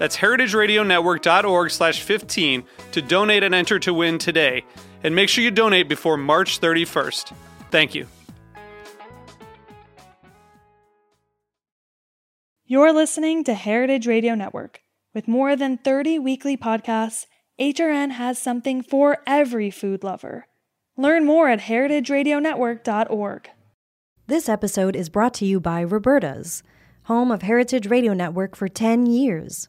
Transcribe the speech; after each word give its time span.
That's 0.00 0.16
heritageradionetwork.org 0.16 1.70
slash 1.70 2.00
15 2.00 2.64
to 2.92 3.02
donate 3.02 3.42
and 3.42 3.54
enter 3.54 3.78
to 3.80 3.92
win 3.92 4.16
today. 4.16 4.64
And 5.04 5.14
make 5.14 5.28
sure 5.28 5.44
you 5.44 5.50
donate 5.50 5.90
before 5.90 6.16
March 6.16 6.58
31st. 6.58 7.34
Thank 7.70 7.94
you. 7.94 8.06
You're 12.64 12.94
listening 12.94 13.44
to 13.44 13.52
Heritage 13.52 14.06
Radio 14.06 14.34
Network. 14.34 14.80
With 15.12 15.28
more 15.28 15.54
than 15.54 15.76
30 15.76 16.18
weekly 16.18 16.56
podcasts, 16.56 17.26
HRN 17.60 18.12
has 18.12 18.38
something 18.38 18.82
for 18.82 19.18
every 19.26 19.70
food 19.70 20.02
lover. 20.02 20.46
Learn 20.96 21.26
more 21.26 21.50
at 21.50 21.60
heritageradionetwork.org. 21.60 23.50
This 24.26 24.48
episode 24.48 24.96
is 24.96 25.10
brought 25.10 25.34
to 25.34 25.44
you 25.44 25.60
by 25.60 25.84
Roberta's, 25.84 26.62
home 27.02 27.30
of 27.30 27.42
Heritage 27.42 27.86
Radio 27.86 28.14
Network 28.14 28.56
for 28.56 28.68
10 28.68 29.04
years. 29.04 29.68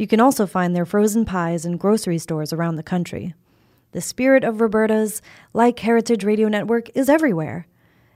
You 0.00 0.06
can 0.06 0.18
also 0.18 0.46
find 0.46 0.74
their 0.74 0.86
frozen 0.86 1.26
pies 1.26 1.66
in 1.66 1.76
grocery 1.76 2.16
stores 2.16 2.54
around 2.54 2.76
the 2.76 2.82
country. 2.82 3.34
The 3.92 4.00
spirit 4.00 4.44
of 4.44 4.62
Roberta's, 4.62 5.20
like 5.52 5.78
Heritage 5.78 6.24
Radio 6.24 6.48
Network, 6.48 6.88
is 6.96 7.10
everywhere. 7.10 7.66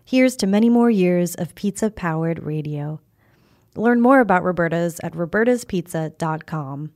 Here's 0.02 0.34
to 0.36 0.46
many 0.46 0.70
more 0.70 0.88
years 0.88 1.34
of 1.34 1.54
pizza 1.54 1.90
powered 1.90 2.42
radio. 2.42 3.00
Learn 3.76 4.00
more 4.00 4.20
about 4.20 4.44
Roberta's 4.44 4.98
at 5.00 5.12
robertaspizza.com. 5.12 6.92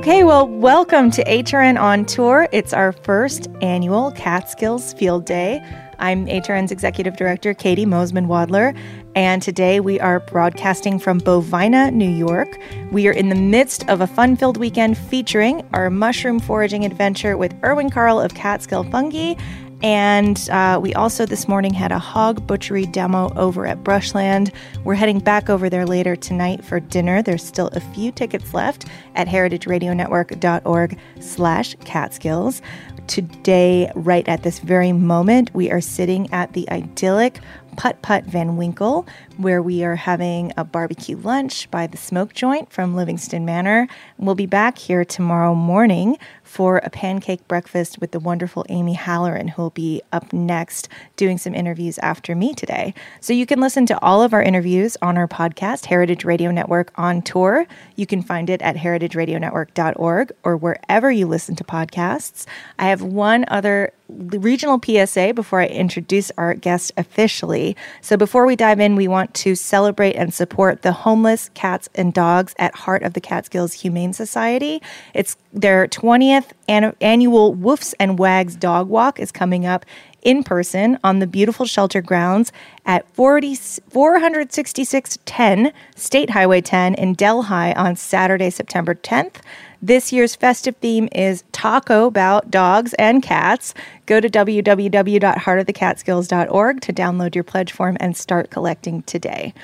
Okay, 0.00 0.24
well, 0.24 0.48
welcome 0.48 1.10
to 1.10 1.22
HRN 1.24 1.78
on 1.78 2.06
Tour. 2.06 2.48
It's 2.52 2.72
our 2.72 2.90
first 2.90 3.48
annual 3.60 4.12
Catskills 4.12 4.94
Field 4.94 5.26
Day. 5.26 5.62
I'm 5.98 6.24
HRN's 6.24 6.72
Executive 6.72 7.18
Director, 7.18 7.52
Caity 7.52 7.84
Moseman 7.84 8.26
Wadler, 8.26 8.74
and 9.14 9.42
today 9.42 9.78
we 9.78 10.00
are 10.00 10.20
broadcasting 10.20 10.98
from 10.98 11.20
Bovina, 11.20 11.92
New 11.92 12.08
York. 12.08 12.58
We 12.90 13.08
are 13.08 13.12
in 13.12 13.28
the 13.28 13.34
midst 13.34 13.86
of 13.90 14.00
a 14.00 14.06
fun 14.06 14.36
filled 14.36 14.56
weekend 14.56 14.96
featuring 14.96 15.68
our 15.74 15.90
mushroom 15.90 16.40
foraging 16.40 16.86
adventure 16.86 17.36
with 17.36 17.54
Erwin 17.62 17.90
Karl 17.90 18.18
of 18.18 18.32
Catskill 18.32 18.84
Fungi 18.84 19.34
and 19.82 20.48
uh, 20.50 20.78
we 20.82 20.94
also 20.94 21.24
this 21.24 21.48
morning 21.48 21.72
had 21.72 21.92
a 21.92 21.98
hog 21.98 22.46
butchery 22.46 22.86
demo 22.86 23.32
over 23.34 23.66
at 23.66 23.82
Brushland. 23.82 24.52
We're 24.84 24.94
heading 24.94 25.20
back 25.20 25.48
over 25.48 25.70
there 25.70 25.86
later 25.86 26.16
tonight 26.16 26.64
for 26.64 26.80
dinner. 26.80 27.22
There's 27.22 27.44
still 27.44 27.68
a 27.68 27.80
few 27.80 28.12
tickets 28.12 28.52
left 28.52 28.86
at 29.14 29.26
heritageradionetwork.org 29.26 30.98
slash 31.20 31.76
catskills. 31.84 32.62
Today, 33.06 33.90
right 33.96 34.28
at 34.28 34.42
this 34.44 34.60
very 34.60 34.92
moment, 34.92 35.52
we 35.54 35.70
are 35.70 35.80
sitting 35.80 36.32
at 36.32 36.52
the 36.52 36.70
idyllic 36.70 37.40
Putt 37.76 38.02
Putt 38.02 38.24
Van 38.24 38.56
Winkle, 38.56 39.06
where 39.36 39.62
we 39.62 39.84
are 39.84 39.96
having 39.96 40.52
a 40.56 40.64
barbecue 40.64 41.16
lunch 41.16 41.70
by 41.70 41.86
the 41.86 41.96
smoke 41.96 42.34
joint 42.34 42.70
from 42.70 42.94
Livingston 42.94 43.44
Manor. 43.44 43.88
We'll 44.18 44.34
be 44.34 44.46
back 44.46 44.78
here 44.78 45.04
tomorrow 45.04 45.54
morning 45.54 46.18
for 46.50 46.78
a 46.78 46.90
pancake 46.90 47.46
breakfast 47.46 48.00
with 48.00 48.10
the 48.10 48.18
wonderful 48.18 48.66
Amy 48.68 48.94
Halloran, 48.94 49.46
who 49.46 49.62
will 49.62 49.70
be 49.70 50.02
up 50.10 50.32
next 50.32 50.88
doing 51.14 51.38
some 51.38 51.54
interviews 51.54 51.96
after 51.98 52.34
me 52.34 52.54
today. 52.54 52.92
So 53.20 53.32
you 53.32 53.46
can 53.46 53.60
listen 53.60 53.86
to 53.86 54.02
all 54.02 54.20
of 54.20 54.34
our 54.34 54.42
interviews 54.42 54.96
on 55.00 55.16
our 55.16 55.28
podcast, 55.28 55.86
Heritage 55.86 56.24
Radio 56.24 56.50
Network 56.50 56.90
on 56.96 57.22
Tour. 57.22 57.66
You 57.94 58.04
can 58.04 58.20
find 58.20 58.50
it 58.50 58.60
at 58.62 58.74
heritageradionetwork.org 58.74 60.32
or 60.42 60.56
wherever 60.56 61.08
you 61.12 61.28
listen 61.28 61.54
to 61.54 61.62
podcasts. 61.62 62.46
I 62.80 62.86
have 62.88 63.00
one 63.00 63.44
other 63.46 63.92
regional 64.10 64.80
PSA 64.82 65.32
before 65.34 65.60
I 65.60 65.66
introduce 65.66 66.30
our 66.36 66.54
guest 66.54 66.92
officially. 66.96 67.76
So 68.00 68.16
before 68.16 68.46
we 68.46 68.56
dive 68.56 68.80
in, 68.80 68.96
we 68.96 69.08
want 69.08 69.34
to 69.34 69.54
celebrate 69.54 70.16
and 70.16 70.32
support 70.32 70.82
the 70.82 70.92
homeless 70.92 71.50
cats 71.54 71.88
and 71.94 72.12
dogs 72.12 72.54
at 72.58 72.74
Heart 72.74 73.02
of 73.02 73.14
the 73.14 73.20
Catskills 73.20 73.74
Humane 73.74 74.12
Society. 74.12 74.82
It's 75.14 75.36
their 75.52 75.86
20th 75.86 76.52
an- 76.68 76.94
annual 77.00 77.54
Woofs 77.54 77.94
and 77.98 78.18
Wags 78.18 78.56
Dog 78.56 78.88
Walk 78.88 79.18
is 79.18 79.32
coming 79.32 79.66
up 79.66 79.84
in 80.22 80.42
person 80.42 80.98
on 81.02 81.18
the 81.18 81.26
beautiful 81.26 81.66
shelter 81.66 82.02
grounds 82.02 82.52
at 82.86 83.08
40, 83.14 83.54
46610 83.54 85.72
State 85.96 86.30
Highway 86.30 86.60
10 86.60 86.94
in 86.94 87.14
Delhi 87.14 87.74
on 87.74 87.96
Saturday, 87.96 88.50
September 88.50 88.94
10th. 88.94 89.36
This 89.82 90.12
year's 90.12 90.34
festive 90.34 90.76
theme 90.76 91.08
is 91.12 91.42
Taco 91.52 92.06
about 92.06 92.50
dogs 92.50 92.92
and 92.94 93.22
cats. 93.22 93.72
Go 94.06 94.20
to 94.20 94.28
www.heartofthecatskills.org 94.28 96.80
to 96.82 96.92
download 96.92 97.34
your 97.34 97.44
pledge 97.44 97.72
form 97.72 97.96
and 97.98 98.14
start 98.16 98.50
collecting 98.50 99.02
today. 99.02 99.54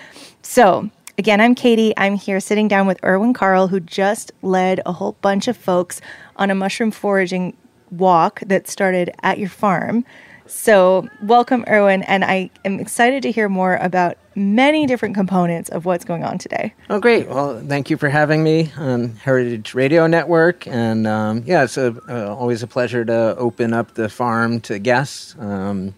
So, 0.42 0.90
Again, 1.19 1.40
I'm 1.40 1.54
Caity. 1.54 1.94
I'm 1.96 2.16
here 2.16 2.40
sitting 2.40 2.69
down 2.69 2.86
with 2.86 3.02
Erwin 3.02 3.32
Karl, 3.32 3.69
who 3.69 3.81
just 3.81 4.32
led 4.42 4.82
a 4.84 4.92
whole 4.92 5.12
bunch 5.22 5.48
of 5.48 5.56
folks 5.56 6.02
on 6.36 6.50
a 6.50 6.54
mushroom 6.54 6.90
foraging 6.90 7.56
walk 7.90 8.40
that 8.40 8.69
started 8.69 9.10
at 9.22 9.38
your 9.38 9.48
farm. 9.48 10.04
So, 10.48 11.08
welcome, 11.22 11.64
Erwin, 11.69 12.02
and 12.04 12.25
I 12.25 12.50
am 12.64 12.78
excited 12.78 13.22
to 13.25 13.32
hear 13.32 13.48
more 13.48 13.76
about 13.76 14.16
many 14.37 14.87
different 14.87 15.14
components 15.14 15.69
of 15.70 15.84
what's 15.84 16.04
going 16.04 16.22
on 16.22 16.38
today. 16.38 16.72
Oh, 16.88 17.00
great. 17.00 17.28
Well, 17.28 17.60
thank 17.66 17.90
you 17.90 17.96
for 17.96 18.08
having 18.08 18.44
me 18.44 18.70
on 18.76 19.16
Heritage 19.16 19.75
Radio 19.75 20.06
Network. 20.06 20.66
And 20.69 21.06
um, 21.06 21.43
yeah, 21.46 21.64
it's 21.64 21.76
a, 21.76 21.96
uh, 22.08 22.34
always 22.34 22.62
a 22.62 22.66
pleasure 22.66 23.04
to 23.04 23.37
open 23.37 23.72
up 23.72 23.94
the 23.94 24.08
farm 24.08 24.60
to 24.62 24.78
guests. 24.78 25.34
Um, 25.38 25.94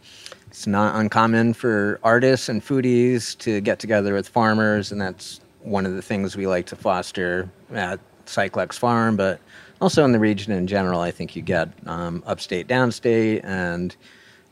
it's 0.46 0.66
not 0.66 0.96
uncommon 0.96 1.52
for 1.52 2.00
artists 2.02 2.48
and 2.48 2.64
foodies 2.64 3.36
to 3.38 3.60
get 3.60 3.78
together 3.78 4.14
with 4.14 4.28
farmers, 4.28 4.90
and 4.90 5.00
that's 5.00 5.40
one 5.60 5.84
of 5.84 5.94
the 5.94 6.02
things 6.02 6.36
we 6.36 6.46
like 6.46 6.66
to 6.66 6.76
foster 6.76 7.50
at 7.72 8.00
Cyclex 8.24 8.78
Farm, 8.78 9.16
but 9.16 9.40
also 9.80 10.04
in 10.04 10.12
the 10.12 10.18
region 10.18 10.52
in 10.52 10.66
general. 10.66 11.00
I 11.00 11.10
think 11.10 11.36
you 11.36 11.42
get 11.42 11.68
um, 11.86 12.22
upstate, 12.26 12.66
downstate, 12.66 13.44
and 13.44 13.94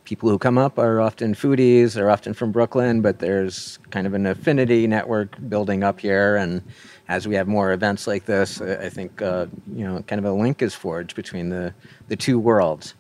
people 0.07 0.31
who 0.31 0.39
come 0.39 0.57
up 0.57 0.79
are 0.79 1.01
often 1.01 1.35
foodies. 1.35 1.95
They're 1.95 2.11
often 2.11 2.33
from 2.33 2.53
Brooklyn, 2.53 3.03
but 3.03 3.19
there's 3.19 3.79
kind 3.91 4.07
of 4.07 4.15
an 4.15 4.25
affinity 4.25 4.87
network 4.87 5.37
building 5.49 5.83
up 5.83 6.01
here. 6.01 6.37
And 6.37 6.63
as 7.09 7.29
we 7.29 7.35
have 7.35 7.47
more 7.47 7.73
events 7.73 8.07
like 8.07 8.25
this, 8.25 8.63
I 8.63 8.89
think 8.89 9.21
uh, 9.21 9.47
you 9.75 9.85
know, 9.85 10.03
kind 10.03 10.19
of 10.19 10.25
a 10.25 10.33
link 10.33 10.63
is 10.63 10.75
forged 10.75 11.15
between 11.15 11.51
the 11.51 11.75
the 12.09 12.17
two 12.17 12.39
worlds. 12.39 12.95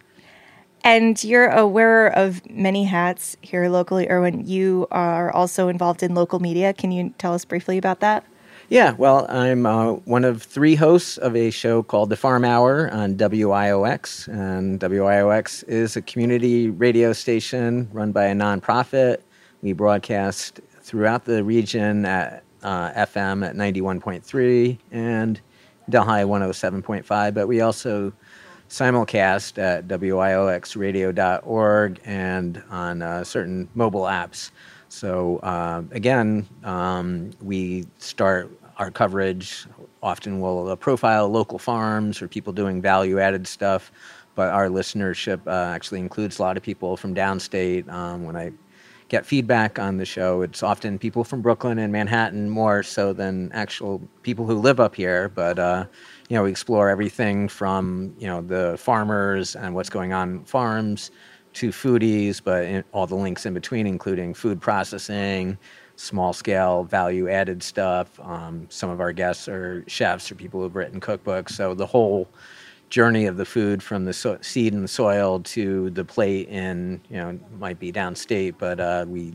And 0.84 1.22
you're 1.24 1.48
a 1.48 1.66
wearer 1.66 2.08
of 2.08 2.48
many 2.48 2.84
hats 2.84 3.36
here 3.40 3.68
locally, 3.68 4.08
Erwin. 4.08 4.46
You 4.46 4.86
are 4.90 5.32
also 5.32 5.68
involved 5.68 6.02
in 6.02 6.14
local 6.14 6.38
media. 6.38 6.72
Can 6.72 6.92
you 6.92 7.12
tell 7.18 7.34
us 7.34 7.44
briefly 7.44 7.78
about 7.78 8.00
that? 8.00 8.24
Yeah, 8.68 8.96
well, 8.98 9.26
I'm 9.28 9.64
uh, 9.64 9.92
one 9.92 10.24
of 10.24 10.42
three 10.42 10.74
hosts 10.74 11.18
of 11.18 11.36
a 11.36 11.50
show 11.50 11.84
called 11.84 12.10
The 12.10 12.16
Farm 12.16 12.44
Hour 12.44 12.90
on 12.90 13.14
WIOX. 13.14 14.26
And 14.26 14.80
WIOX 14.80 15.62
is 15.68 15.96
a 15.96 16.02
community 16.02 16.68
radio 16.68 17.12
station 17.12 17.88
run 17.92 18.10
by 18.10 18.24
a 18.24 18.34
nonprofit. 18.34 19.18
We 19.62 19.72
broadcast 19.72 20.58
throughout 20.80 21.26
the 21.26 21.44
region 21.44 22.06
at 22.06 22.42
uh, 22.64 22.90
FM 22.90 23.46
at 23.46 23.54
91.3 23.54 24.78
and 24.90 25.40
Delhi 25.88 26.22
107.5, 26.22 27.34
but 27.34 27.46
we 27.46 27.60
also 27.60 28.12
simulcast 28.68 29.58
at 29.58 29.86
wioxradio.org 29.86 32.00
and 32.04 32.62
on 32.68 33.00
uh, 33.00 33.22
certain 33.22 33.68
mobile 33.76 34.02
apps. 34.02 34.50
So 34.96 35.40
uh, 35.42 35.82
again, 35.90 36.46
um, 36.64 37.30
we 37.42 37.84
start 37.98 38.50
our 38.78 38.90
coverage. 38.90 39.66
Often 40.02 40.40
we'll 40.40 40.74
profile 40.78 41.28
local 41.28 41.58
farms 41.58 42.22
or 42.22 42.28
people 42.28 42.54
doing 42.54 42.80
value-added 42.80 43.46
stuff, 43.46 43.92
but 44.34 44.48
our 44.54 44.68
listenership 44.68 45.46
uh, 45.46 45.74
actually 45.74 46.00
includes 46.00 46.38
a 46.38 46.42
lot 46.42 46.56
of 46.56 46.62
people 46.62 46.96
from 46.96 47.14
downstate. 47.14 47.86
Um, 47.90 48.24
when 48.24 48.36
I 48.36 48.52
get 49.10 49.26
feedback 49.26 49.78
on 49.78 49.98
the 49.98 50.06
show, 50.06 50.40
it's 50.40 50.62
often 50.62 50.98
people 50.98 51.24
from 51.24 51.42
Brooklyn 51.42 51.78
and 51.78 51.92
Manhattan 51.92 52.48
more 52.48 52.82
so 52.82 53.12
than 53.12 53.52
actual 53.52 54.00
people 54.22 54.46
who 54.46 54.58
live 54.58 54.80
up 54.80 54.96
here. 54.96 55.28
But 55.28 55.58
uh, 55.58 55.84
you 56.30 56.36
know, 56.36 56.44
we 56.44 56.50
explore 56.50 56.88
everything 56.88 57.48
from 57.48 58.14
you 58.18 58.28
know 58.28 58.40
the 58.40 58.78
farmers 58.78 59.56
and 59.56 59.74
what's 59.74 59.90
going 59.90 60.14
on 60.14 60.42
farms 60.44 61.10
to 61.56 61.70
foodies, 61.70 62.40
but 62.42 62.84
all 62.92 63.06
the 63.06 63.14
links 63.14 63.46
in 63.46 63.54
between, 63.54 63.86
including 63.86 64.34
food 64.34 64.60
processing, 64.60 65.56
small 65.96 66.34
scale 66.34 66.84
value 66.84 67.30
added 67.30 67.62
stuff. 67.62 68.20
Um, 68.20 68.66
some 68.68 68.90
of 68.90 69.00
our 69.00 69.12
guests 69.12 69.48
are 69.48 69.82
chefs 69.86 70.30
or 70.30 70.34
people 70.34 70.60
who've 70.60 70.76
written 70.76 71.00
cookbooks. 71.00 71.52
So 71.52 71.72
the 71.74 71.86
whole 71.86 72.28
journey 72.90 73.24
of 73.24 73.38
the 73.38 73.46
food 73.46 73.82
from 73.82 74.04
the 74.04 74.12
so- 74.12 74.38
seed 74.42 74.74
and 74.74 74.84
the 74.84 74.88
soil 74.88 75.40
to 75.40 75.88
the 75.90 76.04
plate 76.04 76.48
in 76.48 77.00
you 77.08 77.16
know 77.16 77.38
might 77.58 77.80
be 77.80 77.90
downstate, 77.90 78.56
but 78.58 78.78
uh, 78.78 79.06
we 79.08 79.34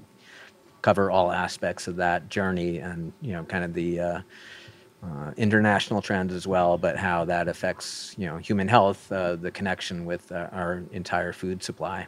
cover 0.84 1.10
all 1.10 1.32
aspects 1.32 1.88
of 1.88 1.96
that 1.96 2.30
journey 2.30 2.78
and 2.78 3.12
you 3.22 3.34
know 3.34 3.44
kind 3.46 3.64
of 3.64 3.74
the 3.74 4.00
uh, 4.00 4.22
uh, 5.04 5.32
international 5.38 6.02
trends 6.02 6.34
as 6.34 6.46
well, 6.48 6.78
but 6.78 6.98
how 6.98 7.26
that 7.26 7.48
affects 7.48 8.16
you 8.18 8.28
know 8.28 8.38
human 8.38 8.68
health, 8.68 9.12
uh, 9.12 9.36
the 9.36 9.52
connection 9.52 10.06
with 10.06 10.32
uh, 10.32 10.50
our 10.52 10.84
entire 10.92 11.34
food 11.34 11.64
supply. 11.64 12.08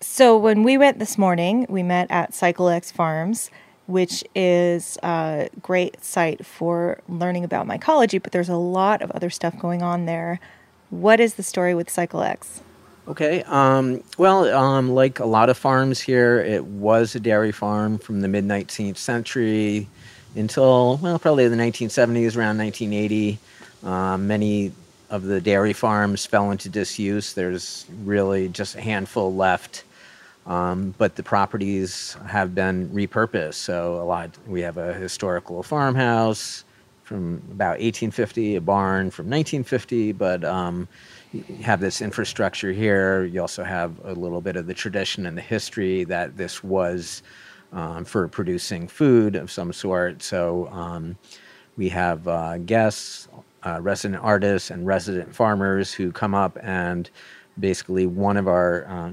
So 0.00 0.36
when 0.36 0.62
we 0.62 0.76
went 0.76 0.98
this 0.98 1.16
morning, 1.16 1.66
we 1.68 1.82
met 1.82 2.10
at 2.10 2.32
CycleX 2.32 2.92
Farms 2.92 3.50
which 3.86 4.24
is 4.34 4.98
a 5.02 5.48
great 5.62 6.02
site 6.04 6.44
for 6.44 7.00
learning 7.08 7.44
about 7.44 7.66
mycology, 7.66 8.20
but 8.20 8.32
there's 8.32 8.48
a 8.48 8.56
lot 8.56 9.00
of 9.00 9.10
other 9.12 9.30
stuff 9.30 9.58
going 9.58 9.82
on 9.82 10.06
there. 10.06 10.40
What 10.90 11.20
is 11.20 11.34
the 11.34 11.42
story 11.42 11.74
with 11.74 11.88
CycleX? 11.88 12.60
Okay. 13.08 13.44
Um, 13.44 14.02
well, 14.18 14.52
um, 14.52 14.90
like 14.90 15.20
a 15.20 15.26
lot 15.26 15.48
of 15.48 15.56
farms 15.56 16.00
here, 16.00 16.40
it 16.40 16.64
was 16.64 17.14
a 17.14 17.20
dairy 17.20 17.52
farm 17.52 17.98
from 17.98 18.20
the 18.20 18.28
mid 18.28 18.44
19th 18.44 18.96
century 18.96 19.88
until, 20.36 20.98
well, 20.98 21.18
probably 21.18 21.48
the 21.48 21.56
1970s, 21.56 22.36
around 22.36 22.58
1980. 22.58 23.38
Um, 23.84 24.26
many 24.26 24.72
of 25.10 25.22
the 25.22 25.40
dairy 25.40 25.72
farms 25.72 26.26
fell 26.26 26.50
into 26.50 26.68
disuse. 26.68 27.32
There's 27.32 27.86
really 28.04 28.48
just 28.48 28.74
a 28.74 28.80
handful 28.80 29.34
left 29.34 29.84
um, 30.46 30.94
but 30.96 31.16
the 31.16 31.22
properties 31.22 32.16
have 32.26 32.54
been 32.54 32.88
repurposed. 32.90 33.54
So 33.54 34.00
a 34.00 34.04
lot, 34.04 34.30
we 34.46 34.60
have 34.62 34.76
a 34.76 34.94
historical 34.94 35.62
farmhouse 35.62 36.64
from 37.02 37.42
about 37.50 37.80
1850, 37.80 38.56
a 38.56 38.60
barn 38.60 39.10
from 39.10 39.26
1950, 39.26 40.12
but 40.12 40.44
um, 40.44 40.88
you 41.32 41.42
have 41.62 41.80
this 41.80 42.00
infrastructure 42.00 42.72
here. 42.72 43.24
You 43.24 43.40
also 43.40 43.64
have 43.64 43.92
a 44.04 44.12
little 44.12 44.40
bit 44.40 44.56
of 44.56 44.66
the 44.66 44.74
tradition 44.74 45.26
and 45.26 45.36
the 45.36 45.42
history 45.42 46.04
that 46.04 46.36
this 46.36 46.62
was 46.62 47.22
um, 47.72 48.04
for 48.04 48.28
producing 48.28 48.88
food 48.88 49.36
of 49.36 49.50
some 49.50 49.72
sort. 49.72 50.22
So 50.22 50.68
um, 50.68 51.16
we 51.76 51.88
have 51.90 52.26
uh, 52.26 52.58
guests, 52.58 53.28
uh, 53.62 53.80
resident 53.80 54.22
artists, 54.22 54.70
and 54.70 54.86
resident 54.86 55.34
farmers 55.34 55.92
who 55.92 56.12
come 56.12 56.34
up 56.34 56.58
and 56.62 57.10
basically 57.58 58.06
one 58.06 58.36
of 58.36 58.48
our 58.48 58.86
uh, 58.86 59.12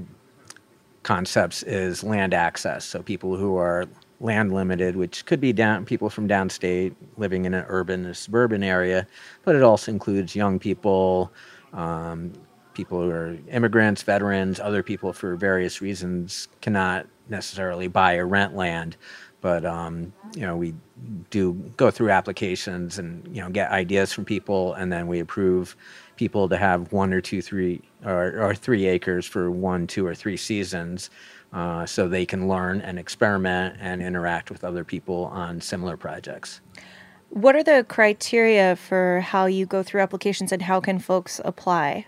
concepts 1.02 1.62
is 1.62 2.02
land 2.02 2.34
access. 2.34 2.84
So 2.84 3.02
people 3.02 3.36
who 3.36 3.56
are 3.56 3.86
land 4.20 4.52
limited, 4.52 4.96
which 4.96 5.26
could 5.26 5.40
be 5.40 5.52
down 5.52 5.84
people 5.84 6.08
from 6.08 6.28
downstate 6.28 6.94
living 7.16 7.44
in 7.44 7.54
an 7.54 7.64
urban 7.68 8.06
or 8.06 8.14
suburban 8.14 8.62
area, 8.62 9.06
but 9.44 9.54
it 9.54 9.62
also 9.62 9.92
includes 9.92 10.34
young 10.34 10.58
people, 10.58 11.30
um, 11.72 12.32
people 12.74 13.00
who 13.00 13.10
are 13.10 13.36
immigrants, 13.50 14.02
veterans, 14.02 14.60
other 14.60 14.82
people 14.82 15.12
for 15.12 15.36
various 15.36 15.80
reasons 15.80 16.48
cannot 16.60 17.06
necessarily 17.28 17.88
buy 17.88 18.16
or 18.16 18.26
rent 18.26 18.54
land. 18.54 18.96
But 19.40 19.64
um, 19.64 20.12
you 20.34 20.42
know, 20.42 20.56
we 20.56 20.74
do 21.30 21.52
go 21.76 21.90
through 21.90 22.10
applications 22.10 22.98
and 22.98 23.26
you 23.34 23.42
know 23.42 23.50
get 23.50 23.70
ideas 23.70 24.12
from 24.12 24.24
people, 24.24 24.72
and 24.74 24.90
then 24.90 25.06
we 25.06 25.20
approve 25.20 25.76
people 26.16 26.48
to 26.48 26.56
have 26.56 26.92
one 26.92 27.12
or 27.12 27.20
two, 27.20 27.42
three, 27.42 27.82
or, 28.04 28.40
or 28.40 28.54
three 28.54 28.86
acres 28.86 29.26
for 29.26 29.50
one, 29.50 29.86
two, 29.86 30.06
or 30.06 30.14
three 30.14 30.36
seasons. 30.36 31.10
Uh, 31.52 31.86
so 31.86 32.08
they 32.08 32.26
can 32.26 32.48
learn 32.48 32.80
and 32.80 32.98
experiment 32.98 33.76
and 33.80 34.02
interact 34.02 34.50
with 34.50 34.64
other 34.64 34.82
people 34.82 35.26
on 35.26 35.60
similar 35.60 35.96
projects. 35.96 36.60
What 37.30 37.54
are 37.54 37.62
the 37.62 37.84
criteria 37.88 38.76
for 38.76 39.20
how 39.20 39.46
you 39.46 39.66
go 39.66 39.82
through 39.82 40.00
applications 40.00 40.52
and 40.52 40.62
how 40.62 40.80
can 40.80 40.98
folks 40.98 41.40
apply? 41.44 42.06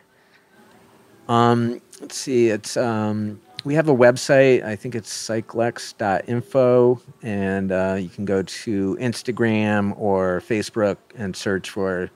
Um, 1.28 1.80
let's 2.00 2.16
see, 2.16 2.48
it's 2.48 2.76
um, 2.76 3.40
we 3.64 3.74
have 3.74 3.88
a 3.88 3.94
website. 3.94 4.64
I 4.64 4.76
think 4.76 4.94
it's 4.94 5.12
cyclex.info, 5.12 7.00
and 7.22 7.72
uh, 7.72 7.96
you 7.98 8.08
can 8.08 8.24
go 8.24 8.42
to 8.42 8.96
Instagram 9.00 9.98
or 9.98 10.40
Facebook 10.40 10.96
and 11.16 11.34
search 11.34 11.70
for 11.70 12.10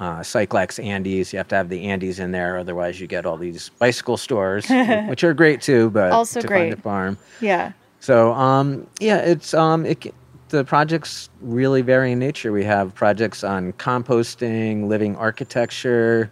uh, 0.00 0.18
Cyclex 0.20 0.82
Andes. 0.82 1.32
You 1.32 1.36
have 1.38 1.48
to 1.48 1.54
have 1.54 1.68
the 1.68 1.84
Andes 1.84 2.18
in 2.18 2.32
there, 2.32 2.58
otherwise 2.58 3.00
you 3.00 3.06
get 3.06 3.24
all 3.24 3.36
these 3.36 3.68
bicycle 3.78 4.16
stores, 4.16 4.68
which 5.08 5.22
are 5.22 5.34
great 5.34 5.60
too. 5.60 5.90
But 5.90 6.10
also 6.12 6.40
to 6.40 6.46
great. 6.46 6.70
find 6.70 6.72
a 6.72 6.76
farm, 6.76 7.18
yeah. 7.40 7.72
So 8.00 8.32
um, 8.32 8.86
yeah, 8.98 9.18
it's 9.18 9.54
um, 9.54 9.86
it, 9.86 10.12
the 10.48 10.64
projects 10.64 11.28
really 11.40 11.82
vary 11.82 12.12
in 12.12 12.18
nature. 12.18 12.50
We 12.50 12.64
have 12.64 12.94
projects 12.94 13.44
on 13.44 13.72
composting, 13.74 14.88
living 14.88 15.14
architecture. 15.16 16.30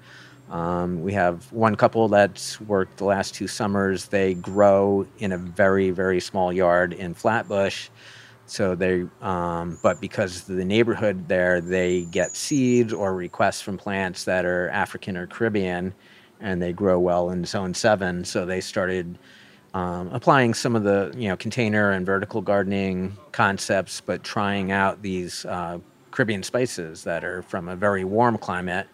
Um, 0.50 1.02
we 1.02 1.12
have 1.12 1.52
one 1.52 1.74
couple 1.76 2.08
that's 2.08 2.60
worked 2.60 2.96
the 2.96 3.04
last 3.04 3.34
two 3.34 3.46
summers. 3.46 4.06
They 4.06 4.34
grow 4.34 5.06
in 5.18 5.32
a 5.32 5.38
very 5.38 5.90
very 5.90 6.20
small 6.20 6.52
yard 6.52 6.92
in 6.92 7.14
Flatbush 7.14 7.88
so 8.48 8.74
they, 8.74 9.04
um, 9.20 9.78
but 9.82 10.00
because 10.00 10.44
the 10.44 10.64
neighborhood 10.64 11.28
there, 11.28 11.60
they 11.60 12.02
get 12.06 12.34
seeds 12.34 12.94
or 12.94 13.14
requests 13.14 13.60
from 13.60 13.76
plants 13.76 14.24
that 14.24 14.46
are 14.46 14.70
African 14.70 15.18
or 15.18 15.26
Caribbean, 15.26 15.92
and 16.40 16.60
they 16.60 16.72
grow 16.72 16.98
well 16.98 17.30
in 17.30 17.44
zone 17.44 17.74
seven. 17.74 18.24
So 18.24 18.46
they 18.46 18.62
started 18.62 19.18
um, 19.74 20.08
applying 20.12 20.54
some 20.54 20.74
of 20.74 20.82
the 20.82 21.12
you 21.16 21.28
know 21.28 21.36
container 21.36 21.90
and 21.90 22.06
vertical 22.06 22.40
gardening 22.40 23.16
concepts, 23.32 24.00
but 24.00 24.24
trying 24.24 24.72
out 24.72 25.02
these 25.02 25.44
uh, 25.44 25.78
Caribbean 26.10 26.42
spices 26.42 27.04
that 27.04 27.24
are 27.24 27.42
from 27.42 27.68
a 27.68 27.76
very 27.76 28.04
warm 28.04 28.38
climate. 28.38 28.88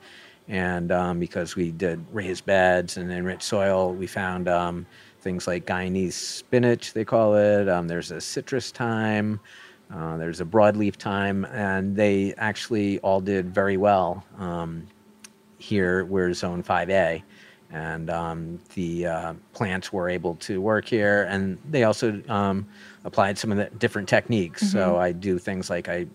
And 0.49 0.93
um, 0.93 1.19
because 1.19 1.57
we 1.57 1.71
did 1.71 2.05
raised 2.13 2.45
beds 2.45 2.97
and 2.97 3.11
enriched 3.11 3.43
soil, 3.43 3.95
we 3.95 4.07
found 4.07 4.49
um, 4.49 4.87
things 5.21 5.47
like 5.47 5.67
Guyanese 5.67 6.13
spinach, 6.13 6.93
they 6.93 7.05
call 7.05 7.35
it. 7.35 7.69
Um, 7.69 7.89
there's 7.89 8.11
a 8.11 8.21
citrus 8.21 8.71
thyme. 8.71 9.41
Uh, 9.93 10.17
there's 10.17 10.41
a 10.41 10.45
broadleaf 10.45 10.97
thyme, 10.97 11.45
and 11.47 11.97
they 11.97 12.35
actually 12.37 12.99
all 13.01 13.21
did 13.21 13.55
very 13.55 13.77
well 13.77 14.25
um, 14.39 14.87
here. 15.59 16.05
We're 16.05 16.33
Zone 16.35 16.63
5A, 16.63 17.23
and 17.71 18.11
um, 18.11 18.59
the 18.75 19.07
uh, 19.07 19.35
plants 19.53 19.93
were 19.93 20.09
able 20.09 20.37
to 20.37 20.61
work 20.61 20.87
here. 20.87 21.25
And 21.25 21.59
they 21.71 21.85
also 21.85 22.23
um, 22.29 22.67
applied 23.05 23.39
some 23.39 23.51
of 23.51 23.59
the 23.59 23.67
different 23.77 24.09
techniques. 24.09 24.63
Mm-hmm. 24.63 24.73
So 24.73 24.97
I 24.97 25.13
do 25.13 25.39
things 25.39 25.71
like 25.71 25.89
I 25.89 26.07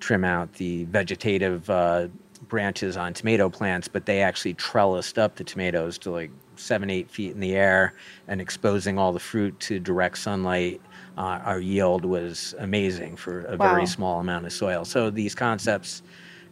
trim 0.00 0.24
out 0.24 0.52
the 0.54 0.84
vegetative 0.84 1.68
uh, 1.68 2.08
branches 2.48 2.96
on 2.96 3.12
tomato 3.12 3.48
plants, 3.48 3.88
but 3.88 4.06
they 4.06 4.22
actually 4.22 4.54
trellised 4.54 5.18
up 5.18 5.36
the 5.36 5.44
tomatoes 5.44 5.98
to 5.98 6.10
like 6.10 6.30
seven, 6.56 6.90
eight 6.90 7.10
feet 7.10 7.32
in 7.32 7.40
the 7.40 7.54
air 7.54 7.94
and 8.26 8.40
exposing 8.40 8.98
all 8.98 9.12
the 9.12 9.20
fruit 9.20 9.58
to 9.60 9.78
direct 9.78 10.18
sunlight. 10.18 10.80
Uh, 11.16 11.40
our 11.44 11.60
yield 11.60 12.04
was 12.04 12.54
amazing 12.58 13.16
for 13.16 13.44
a 13.46 13.56
wow. 13.56 13.74
very 13.74 13.86
small 13.86 14.20
amount 14.20 14.46
of 14.46 14.52
soil. 14.52 14.84
So 14.84 15.10
these 15.10 15.34
concepts 15.34 16.02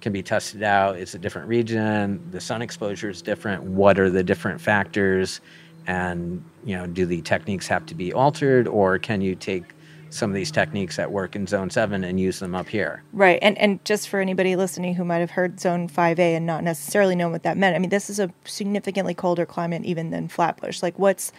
can 0.00 0.12
be 0.12 0.22
tested 0.22 0.62
out. 0.62 0.96
It's 0.96 1.14
a 1.14 1.18
different 1.18 1.48
region. 1.48 2.24
The 2.30 2.40
sun 2.40 2.62
exposure 2.62 3.10
is 3.10 3.22
different. 3.22 3.62
What 3.62 3.98
are 3.98 4.10
the 4.10 4.22
different 4.22 4.60
factors? 4.60 5.40
And 5.86 6.44
you 6.64 6.76
know, 6.76 6.86
do 6.86 7.06
the 7.06 7.22
techniques 7.22 7.68
have 7.68 7.86
to 7.86 7.94
be 7.94 8.12
altered, 8.12 8.66
or 8.66 8.98
can 8.98 9.20
you 9.20 9.36
take 9.36 9.64
some 10.10 10.30
of 10.30 10.34
these 10.34 10.50
techniques 10.50 10.96
that 10.96 11.10
work 11.10 11.36
in 11.36 11.46
Zone 11.46 11.70
Seven 11.70 12.04
and 12.04 12.18
use 12.18 12.38
them 12.38 12.54
up 12.54 12.68
here? 12.68 13.02
Right. 13.12 13.38
And 13.42 13.56
and 13.58 13.84
just 13.84 14.08
for 14.08 14.20
anybody 14.20 14.56
listening 14.56 14.94
who 14.94 15.04
might 15.04 15.18
have 15.18 15.30
heard 15.30 15.60
Zone 15.60 15.88
Five 15.88 16.18
A 16.18 16.34
and 16.34 16.46
not 16.46 16.64
necessarily 16.64 17.14
known 17.16 17.32
what 17.32 17.42
that 17.42 17.56
meant, 17.56 17.76
I 17.76 17.78
mean, 17.78 17.90
this 17.90 18.10
is 18.10 18.18
a 18.18 18.30
significantly 18.44 19.14
colder 19.14 19.46
climate 19.46 19.84
even 19.84 20.10
than 20.10 20.28
Flatbush. 20.28 20.82
Like, 20.82 20.98
what's 20.98 21.32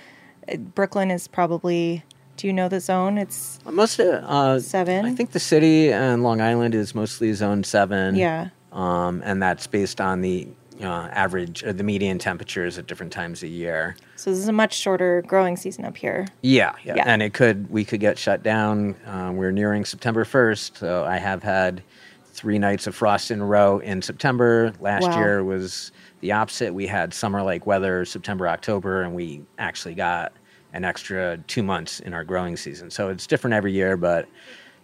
Brooklyn 0.57 1.11
is 1.11 1.27
probably 1.27 2.03
do 2.37 2.47
you 2.47 2.53
know 2.53 2.69
the 2.69 2.79
zone? 2.79 3.17
It's 3.17 3.59
most 3.65 3.99
of 3.99 4.23
uh, 4.23 4.59
seven. 4.59 5.05
I 5.05 5.13
think 5.13 5.31
the 5.31 5.39
city 5.39 5.91
and 5.91 6.23
Long 6.23 6.39
Island 6.39 6.75
is 6.75 6.93
mostly 6.93 7.33
zone 7.33 7.63
seven. 7.63 8.15
Yeah. 8.15 8.49
Um, 8.71 9.21
and 9.25 9.41
that's 9.41 9.65
based 9.65 9.99
on 9.99 10.21
the 10.21 10.47
uh, 10.81 11.09
average 11.11 11.63
or 11.63 11.73
the 11.73 11.83
median 11.83 12.19
temperatures 12.19 12.77
at 12.77 12.87
different 12.87 13.11
times 13.11 13.43
a 13.43 13.47
year. 13.47 13.95
So 14.15 14.29
this 14.29 14.39
is 14.39 14.47
a 14.47 14.53
much 14.53 14.73
shorter 14.73 15.23
growing 15.27 15.57
season 15.57 15.85
up 15.85 15.97
here. 15.97 16.27
Yeah, 16.41 16.73
yeah, 16.83 16.95
yeah. 16.95 17.03
and 17.05 17.21
it 17.21 17.33
could 17.33 17.69
we 17.69 17.85
could 17.85 17.99
get 17.99 18.17
shut 18.17 18.43
down. 18.43 18.95
Uh, 19.05 19.31
we're 19.33 19.51
nearing 19.51 19.85
September 19.85 20.25
first, 20.25 20.77
so 20.77 21.03
I 21.05 21.17
have 21.17 21.43
had 21.43 21.83
three 22.25 22.59
nights 22.59 22.85
of 22.85 22.95
frost 22.95 23.31
in 23.31 23.41
a 23.41 23.45
row 23.45 23.79
in 23.79 24.01
September. 24.01 24.71
Last 24.79 25.07
wow. 25.07 25.17
year 25.17 25.43
was 25.43 25.91
the 26.21 26.31
opposite. 26.31 26.73
We 26.73 26.87
had 26.87 27.13
summer 27.13 27.41
like 27.41 27.65
weather 27.65 28.05
September 28.05 28.47
October, 28.47 29.01
and 29.01 29.15
we 29.15 29.41
actually 29.57 29.95
got 29.95 30.33
an 30.73 30.85
extra 30.85 31.37
two 31.47 31.63
months 31.63 31.99
in 31.99 32.13
our 32.13 32.23
growing 32.23 32.55
season. 32.55 32.91
So 32.91 33.09
it's 33.09 33.25
different 33.25 33.55
every 33.55 33.71
year, 33.71 33.97
but 33.97 34.27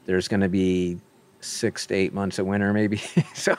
there's 0.05 0.27
going 0.27 0.41
to 0.41 0.49
be 0.49 0.97
six 1.41 1.85
to 1.87 1.93
eight 1.93 2.13
months 2.13 2.39
of 2.39 2.45
winter, 2.45 2.73
maybe. 2.73 2.97
so, 3.35 3.55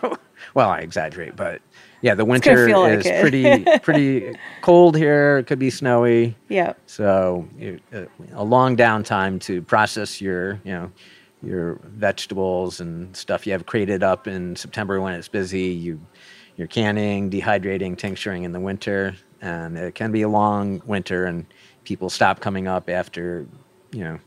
well, 0.54 0.70
I 0.70 0.80
exaggerate, 0.80 1.36
but 1.36 1.62
yeah, 2.04 2.14
the 2.14 2.24
winter 2.26 2.68
is 2.68 3.06
like 3.06 3.20
pretty 3.22 3.64
pretty 3.82 4.36
cold 4.60 4.94
here. 4.94 5.38
It 5.38 5.46
could 5.46 5.58
be 5.58 5.70
snowy. 5.70 6.36
Yeah. 6.50 6.74
So 6.84 7.48
it, 7.58 7.80
uh, 7.94 8.04
a 8.34 8.44
long 8.44 8.76
downtime 8.76 9.40
to 9.42 9.62
process 9.62 10.20
your 10.20 10.60
you 10.64 10.72
know 10.72 10.92
your 11.42 11.80
vegetables 11.84 12.80
and 12.80 13.16
stuff 13.16 13.46
you 13.46 13.52
have 13.52 13.64
created 13.64 14.02
up 14.02 14.26
in 14.26 14.54
September 14.54 15.00
when 15.00 15.14
it's 15.14 15.28
busy. 15.28 15.68
You 15.68 15.98
you're 16.56 16.68
canning, 16.68 17.30
dehydrating, 17.30 17.96
tincturing 17.96 18.44
in 18.44 18.52
the 18.52 18.60
winter, 18.60 19.16
and 19.40 19.78
it 19.78 19.94
can 19.94 20.12
be 20.12 20.20
a 20.20 20.28
long 20.28 20.82
winter 20.84 21.24
and 21.24 21.46
people 21.84 22.10
stop 22.10 22.40
coming 22.40 22.68
up 22.68 22.90
after, 22.90 23.46
you 23.92 24.04
know, 24.04 24.18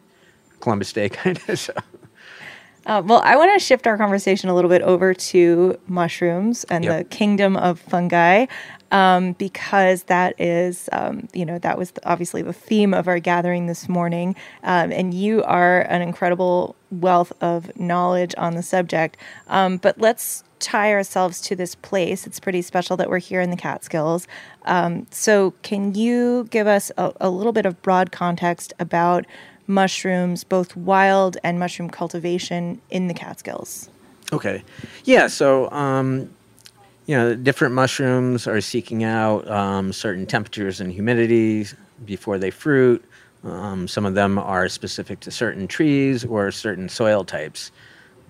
Columbus 0.61 0.93
Day 0.93 1.09
kind 1.09 1.39
of. 1.47 1.59
So. 1.59 1.73
Uh, 2.87 3.01
well, 3.05 3.21
I 3.25 3.35
want 3.35 3.53
to 3.53 3.59
shift 3.63 3.85
our 3.85 3.97
conversation 3.97 4.49
a 4.49 4.55
little 4.55 4.69
bit 4.69 4.81
over 4.81 5.13
to 5.13 5.77
mushrooms 5.87 6.63
and 6.69 6.85
yep. 6.85 6.97
the 6.97 7.03
kingdom 7.03 7.57
of 7.57 7.81
fungi, 7.81 8.45
um, 8.91 9.33
because 9.33 10.03
that 10.03 10.39
is, 10.39 10.87
um, 10.93 11.27
you 11.33 11.45
know, 11.45 11.59
that 11.59 11.77
was 11.77 11.91
obviously 12.05 12.41
the 12.41 12.53
theme 12.53 12.93
of 12.93 13.09
our 13.09 13.19
gathering 13.19 13.67
this 13.67 13.89
morning. 13.89 14.37
Um, 14.63 14.93
and 14.93 15.13
you 15.13 15.43
are 15.43 15.81
an 15.81 16.01
incredible 16.01 16.77
wealth 16.89 17.33
of 17.41 17.77
knowledge 17.77 18.33
on 18.37 18.55
the 18.55 18.63
subject. 18.63 19.17
Um, 19.49 19.75
but 19.75 19.99
let's 19.99 20.45
tie 20.59 20.93
ourselves 20.93 21.41
to 21.41 21.57
this 21.57 21.75
place. 21.75 22.25
It's 22.25 22.39
pretty 22.39 22.61
special 22.61 22.95
that 22.97 23.09
we're 23.09 23.19
here 23.19 23.41
in 23.41 23.49
the 23.49 23.57
Catskills. 23.57 24.29
Um, 24.63 25.07
so, 25.11 25.51
can 25.61 25.93
you 25.93 26.47
give 26.49 26.67
us 26.67 26.89
a, 26.97 27.11
a, 27.19 27.29
little 27.29 27.53
bit 27.53 27.65
of 27.65 27.81
broad 27.81 28.11
context 28.11 28.73
about 28.79 29.25
mushrooms, 29.67 30.43
both 30.43 30.75
wild 30.75 31.37
and 31.43 31.59
mushroom 31.59 31.89
cultivation 31.89 32.81
in 32.89 33.07
the 33.07 33.13
Catskills? 33.13 33.89
Okay. 34.33 34.63
Yeah. 35.03 35.27
So, 35.27 35.69
um, 35.71 36.29
you 37.05 37.15
know, 37.15 37.35
different 37.35 37.73
mushrooms 37.73 38.47
are 38.47 38.61
seeking 38.61 39.03
out 39.03 39.49
um, 39.49 39.93
certain 39.93 40.25
temperatures 40.25 40.81
and 40.81 40.91
humidity 40.91 41.67
before 42.05 42.37
they 42.37 42.51
fruit. 42.51 43.03
Um, 43.43 43.87
some 43.87 44.05
of 44.05 44.13
them 44.13 44.37
are 44.37 44.67
specific 44.67 45.21
to 45.21 45.31
certain 45.31 45.67
trees 45.67 46.25
or 46.25 46.51
certain 46.51 46.89
soil 46.89 47.23
types 47.23 47.71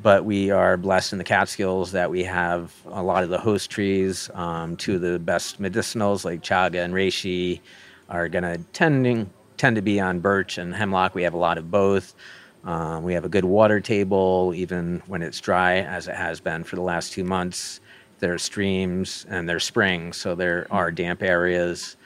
but 0.01 0.25
we 0.25 0.51
are 0.51 0.77
blessed 0.77 1.12
in 1.12 1.17
the 1.17 1.24
Catskills 1.24 1.91
that 1.91 2.10
we 2.10 2.24
have 2.24 2.74
a 2.88 3.01
lot 3.01 3.24
of 3.24 3.29
the 3.29 3.39
host 3.39 3.70
trees. 3.70 4.29
Um, 4.34 4.77
two 4.77 4.96
of 4.96 5.01
the 5.01 5.20
best 5.20 5.62
medicinals, 5.62 6.24
like 6.24 6.41
chaga 6.41 6.84
and 6.84 6.94
reishi, 6.94 7.62
are 8.10 8.29
going 8.29 8.44
to 8.44 8.58
tending 8.74 9.29
tend 9.57 9.75
to 9.75 9.81
be 9.81 9.99
on 9.99 10.19
birch 10.19 10.57
and 10.57 10.73
hemlock. 10.73 11.15
We 11.15 11.23
have 11.23 11.33
a 11.33 11.37
lot 11.37 11.57
of 11.57 11.69
both. 11.69 12.15
Um, 12.63 13.03
we 13.03 13.13
have 13.13 13.25
a 13.25 13.29
good 13.29 13.45
water 13.45 13.79
table, 13.79 14.53
even 14.55 15.01
when 15.07 15.21
it's 15.21 15.39
dry, 15.39 15.79
as 15.79 16.07
it 16.07 16.15
has 16.15 16.39
been 16.39 16.63
for 16.63 16.75
the 16.75 16.81
last 16.81 17.13
two 17.13 17.23
months. 17.23 17.79
There 18.19 18.33
are 18.33 18.37
streams 18.37 19.25
and 19.29 19.47
there's 19.47 19.63
springs, 19.63 20.17
so 20.17 20.35
there 20.35 20.67
are 20.69 20.91
damp 20.91 21.23
areas. 21.23 21.97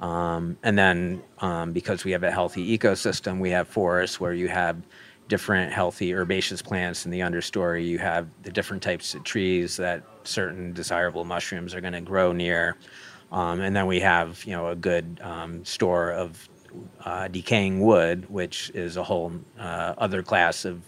Um, 0.00 0.58
and 0.62 0.78
then 0.78 1.22
um, 1.38 1.72
because 1.72 2.04
we 2.04 2.10
have 2.10 2.22
a 2.22 2.30
healthy 2.30 2.76
ecosystem, 2.76 3.38
we 3.38 3.50
have 3.50 3.68
forests 3.68 4.20
where 4.20 4.34
you 4.34 4.48
have 4.48 4.82
different 5.28 5.72
healthy 5.72 6.12
herbaceous 6.12 6.60
plants 6.60 7.06
in 7.06 7.10
the 7.10 7.20
understory. 7.20 7.86
You 7.86 7.98
have 7.98 8.28
the 8.42 8.50
different 8.50 8.82
types 8.82 9.14
of 9.14 9.24
trees 9.24 9.76
that 9.78 10.02
certain 10.24 10.74
desirable 10.74 11.24
mushrooms 11.24 11.74
are 11.74 11.80
going 11.80 11.94
to 11.94 12.00
grow 12.02 12.32
near. 12.32 12.76
Um, 13.32 13.60
and 13.60 13.74
then 13.74 13.86
we 13.86 14.00
have, 14.00 14.44
you 14.44 14.52
know, 14.52 14.68
a 14.68 14.76
good 14.76 15.20
um, 15.22 15.64
store 15.64 16.10
of 16.10 16.49
uh, 17.04 17.28
decaying 17.28 17.80
wood, 17.80 18.28
which 18.28 18.70
is 18.74 18.96
a 18.96 19.02
whole 19.02 19.32
uh, 19.58 19.94
other 19.98 20.22
class 20.22 20.64
of 20.64 20.82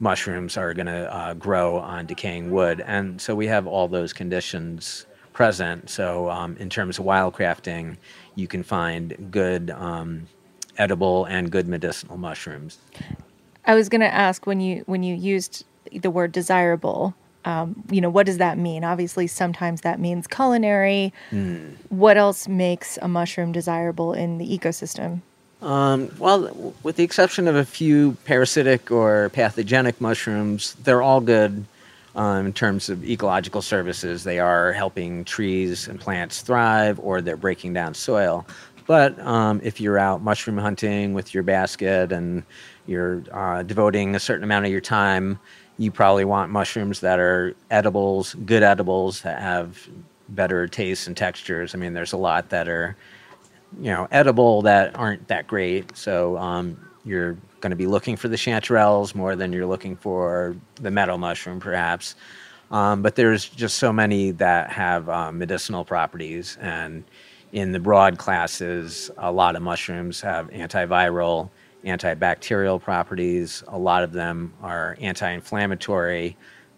mushrooms 0.00 0.56
are 0.56 0.74
going 0.74 0.86
to 0.86 1.14
uh, 1.14 1.34
grow 1.34 1.78
on 1.78 2.06
decaying 2.06 2.50
wood. 2.50 2.82
And 2.86 3.20
so 3.20 3.34
we 3.34 3.46
have 3.46 3.66
all 3.66 3.88
those 3.88 4.12
conditions 4.12 5.06
present. 5.32 5.90
So 5.90 6.30
um, 6.30 6.56
in 6.58 6.70
terms 6.70 6.98
of 6.98 7.04
wildcrafting, 7.04 7.96
you 8.34 8.46
can 8.46 8.62
find 8.62 9.28
good 9.30 9.70
um, 9.70 10.26
edible 10.76 11.24
and 11.24 11.50
good 11.50 11.68
medicinal 11.68 12.16
mushrooms. 12.16 12.78
I 13.64 13.74
was 13.74 13.88
going 13.88 14.00
to 14.00 14.12
ask 14.12 14.46
when 14.46 14.60
you 14.60 14.82
when 14.86 15.02
you 15.02 15.14
used 15.14 15.64
the 15.92 16.10
word 16.10 16.32
desirable. 16.32 17.14
Um, 17.44 17.82
you 17.90 18.00
know, 18.00 18.10
what 18.10 18.26
does 18.26 18.38
that 18.38 18.58
mean? 18.58 18.84
Obviously, 18.84 19.26
sometimes 19.26 19.80
that 19.82 20.00
means 20.00 20.26
culinary. 20.26 21.12
Mm. 21.30 21.76
What 21.88 22.16
else 22.16 22.48
makes 22.48 22.98
a 23.00 23.08
mushroom 23.08 23.52
desirable 23.52 24.12
in 24.12 24.38
the 24.38 24.58
ecosystem? 24.58 25.22
Um, 25.62 26.10
well, 26.18 26.74
with 26.82 26.96
the 26.96 27.04
exception 27.04 27.48
of 27.48 27.56
a 27.56 27.64
few 27.64 28.16
parasitic 28.24 28.90
or 28.90 29.30
pathogenic 29.30 30.00
mushrooms, 30.00 30.74
they're 30.84 31.02
all 31.02 31.20
good 31.20 31.64
um, 32.14 32.46
in 32.46 32.52
terms 32.52 32.88
of 32.88 33.04
ecological 33.08 33.62
services. 33.62 34.24
They 34.24 34.38
are 34.38 34.72
helping 34.72 35.24
trees 35.24 35.88
and 35.88 35.98
plants 35.98 36.42
thrive, 36.42 37.00
or 37.00 37.20
they're 37.20 37.36
breaking 37.36 37.72
down 37.72 37.94
soil. 37.94 38.46
But 38.86 39.18
um, 39.20 39.60
if 39.62 39.80
you're 39.80 39.98
out 39.98 40.22
mushroom 40.22 40.58
hunting 40.58 41.12
with 41.12 41.34
your 41.34 41.42
basket 41.42 42.10
and 42.10 42.42
you're 42.86 43.22
uh, 43.32 43.62
devoting 43.62 44.14
a 44.14 44.20
certain 44.20 44.44
amount 44.44 44.64
of 44.64 44.72
your 44.72 44.80
time, 44.80 45.38
you 45.78 45.90
probably 45.92 46.24
want 46.24 46.50
mushrooms 46.50 47.00
that 47.00 47.18
are 47.20 47.54
edibles, 47.70 48.34
good 48.34 48.62
edibles 48.62 49.22
that 49.22 49.40
have 49.40 49.88
better 50.28 50.66
tastes 50.66 51.06
and 51.06 51.16
textures. 51.16 51.74
I 51.74 51.78
mean, 51.78 51.94
there's 51.94 52.12
a 52.12 52.18
lot 52.18 52.50
that 52.50 52.68
are, 52.68 52.96
you 53.80 53.90
know, 53.90 54.08
edible 54.10 54.62
that 54.62 54.96
aren't 54.96 55.28
that 55.28 55.46
great. 55.46 55.96
So 55.96 56.36
um, 56.36 56.78
you're 57.04 57.38
going 57.60 57.70
to 57.70 57.76
be 57.76 57.86
looking 57.86 58.16
for 58.16 58.28
the 58.28 58.36
chanterelles 58.36 59.14
more 59.14 59.36
than 59.36 59.52
you're 59.52 59.66
looking 59.66 59.96
for 59.96 60.56
the 60.74 60.90
meadow 60.90 61.16
mushroom, 61.16 61.60
perhaps. 61.60 62.16
Um, 62.70 63.00
but 63.00 63.14
there's 63.14 63.48
just 63.48 63.78
so 63.78 63.92
many 63.92 64.32
that 64.32 64.70
have 64.70 65.08
um, 65.08 65.38
medicinal 65.38 65.84
properties. 65.84 66.58
And 66.60 67.04
in 67.52 67.72
the 67.72 67.80
broad 67.80 68.18
classes, 68.18 69.10
a 69.16 69.32
lot 69.32 69.56
of 69.56 69.62
mushrooms 69.62 70.20
have 70.20 70.50
antiviral 70.50 71.50
antibacterial 71.88 72.80
properties. 72.80 73.62
A 73.68 73.78
lot 73.78 74.02
of 74.02 74.12
them 74.12 74.52
are 74.62 74.96
anti 75.00 75.30
inflammatory, 75.30 76.36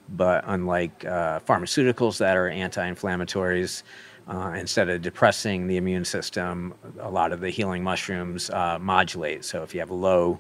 but 0.09 0.45
unlike 0.47 1.05
uh, 1.05 1.40
pharmaceuticals 1.40 2.19
that 2.19 2.37
are 2.37 2.49
anti 2.49 2.90
inflammatories, 2.90 3.83
uh, 4.29 4.52
instead 4.57 4.88
of 4.88 5.02
depressing 5.02 5.67
the 5.67 5.76
immune 5.76 6.05
system, 6.05 6.75
a 7.00 7.11
lot 7.11 7.33
of 7.33 7.40
the 7.40 7.50
healing 7.50 7.83
mushrooms 7.83 8.49
uh, 8.50 8.79
modulate. 8.81 9.45
So 9.45 9.62
if 9.62 9.75
you 9.75 9.81
have 9.81 9.90
a 9.90 9.95
low 9.95 10.38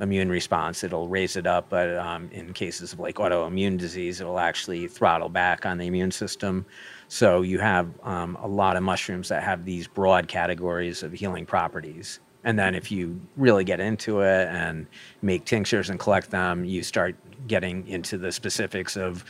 immune 0.00 0.28
response, 0.28 0.84
it'll 0.84 1.08
raise 1.08 1.36
it 1.36 1.46
up. 1.46 1.68
But 1.68 1.96
um, 1.96 2.28
in 2.32 2.52
cases 2.52 2.92
of 2.92 3.00
like 3.00 3.16
autoimmune 3.16 3.78
disease, 3.78 4.20
it'll 4.20 4.38
actually 4.38 4.88
throttle 4.88 5.28
back 5.28 5.66
on 5.66 5.78
the 5.78 5.86
immune 5.86 6.10
system. 6.10 6.66
So 7.08 7.42
you 7.42 7.58
have 7.58 7.88
um, 8.02 8.36
a 8.40 8.46
lot 8.46 8.76
of 8.76 8.82
mushrooms 8.82 9.28
that 9.28 9.42
have 9.42 9.64
these 9.64 9.86
broad 9.86 10.28
categories 10.28 11.02
of 11.02 11.12
healing 11.12 11.46
properties. 11.46 12.20
And 12.44 12.58
then 12.58 12.74
if 12.74 12.90
you 12.90 13.20
really 13.36 13.64
get 13.64 13.80
into 13.80 14.20
it 14.20 14.48
and 14.48 14.86
make 15.22 15.44
tinctures 15.44 15.90
and 15.90 15.98
collect 15.98 16.30
them, 16.30 16.64
you 16.64 16.82
start 16.82 17.16
getting 17.46 17.86
into 17.88 18.16
the 18.16 18.32
specifics 18.32 18.96
of 18.96 19.24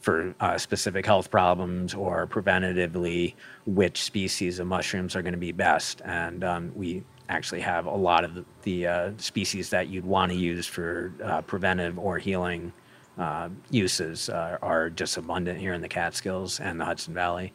for 0.00 0.34
uh, 0.40 0.56
specific 0.56 1.04
health 1.04 1.30
problems 1.30 1.94
or 1.94 2.26
preventatively 2.26 3.34
which 3.66 4.02
species 4.02 4.58
of 4.58 4.66
mushrooms 4.66 5.16
are 5.16 5.22
going 5.22 5.32
to 5.32 5.38
be 5.38 5.52
best. 5.52 6.00
And 6.04 6.44
um, 6.44 6.72
we 6.74 7.02
actually 7.28 7.60
have 7.62 7.86
a 7.86 7.94
lot 7.94 8.22
of 8.22 8.34
the, 8.34 8.44
the 8.62 8.86
uh, 8.86 9.10
species 9.16 9.70
that 9.70 9.88
you'd 9.88 10.04
want 10.04 10.30
to 10.30 10.38
use 10.38 10.66
for 10.66 11.12
uh, 11.24 11.42
preventive 11.42 11.98
or 11.98 12.18
healing 12.18 12.72
uh, 13.18 13.48
uses 13.70 14.28
uh, 14.28 14.58
are 14.62 14.90
just 14.90 15.16
abundant 15.16 15.58
here 15.58 15.72
in 15.72 15.80
the 15.80 15.88
Catskills 15.88 16.60
and 16.60 16.78
the 16.78 16.84
Hudson 16.84 17.14
Valley. 17.14 17.52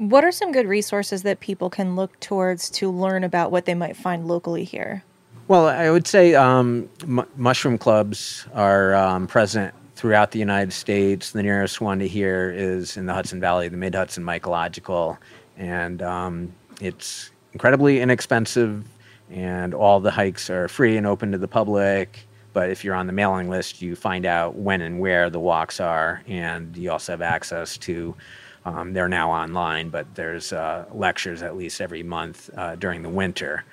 What 0.00 0.24
are 0.24 0.32
some 0.32 0.50
good 0.50 0.66
resources 0.66 1.24
that 1.24 1.40
people 1.40 1.68
can 1.68 1.94
look 1.94 2.18
towards 2.20 2.70
to 2.70 2.90
learn 2.90 3.22
about 3.22 3.50
what 3.52 3.66
they 3.66 3.74
might 3.74 3.98
find 3.98 4.26
locally 4.26 4.64
here? 4.64 5.04
Well, 5.46 5.66
I 5.66 5.90
would 5.90 6.06
say 6.06 6.34
um, 6.34 6.88
m- 7.02 7.26
mushroom 7.36 7.76
clubs 7.76 8.46
are 8.54 8.94
um, 8.94 9.26
present 9.26 9.74
throughout 9.96 10.30
the 10.30 10.38
United 10.38 10.72
States. 10.72 11.32
The 11.32 11.42
nearest 11.42 11.82
one 11.82 11.98
to 11.98 12.08
here 12.08 12.50
is 12.50 12.96
in 12.96 13.04
the 13.04 13.12
Hudson 13.12 13.40
Valley, 13.40 13.68
the 13.68 13.76
Mid 13.76 13.94
Hudson 13.94 14.24
Mycological, 14.24 15.18
and 15.58 16.00
um, 16.00 16.54
it's 16.80 17.30
incredibly 17.52 18.00
inexpensive, 18.00 18.86
and 19.30 19.74
all 19.74 20.00
the 20.00 20.12
hikes 20.12 20.48
are 20.48 20.66
free 20.66 20.96
and 20.96 21.06
open 21.06 21.30
to 21.32 21.36
the 21.36 21.46
public. 21.46 22.26
But 22.54 22.70
if 22.70 22.84
you're 22.84 22.94
on 22.94 23.06
the 23.06 23.12
mailing 23.12 23.50
list, 23.50 23.82
you 23.82 23.94
find 23.96 24.24
out 24.24 24.56
when 24.56 24.80
and 24.80 24.98
where 24.98 25.28
the 25.28 25.40
walks 25.40 25.78
are, 25.78 26.22
and 26.26 26.74
you 26.74 26.90
also 26.90 27.12
have 27.12 27.20
access 27.20 27.76
to. 27.76 28.16
Um, 28.64 28.92
they're 28.92 29.08
now 29.08 29.30
online, 29.30 29.88
but 29.88 30.14
there's 30.14 30.52
uh, 30.52 30.84
lectures 30.92 31.42
at 31.42 31.56
least 31.56 31.80
every 31.80 32.02
month 32.02 32.50
uh, 32.56 32.76
during 32.76 33.02
the 33.02 33.08
winter. 33.08 33.64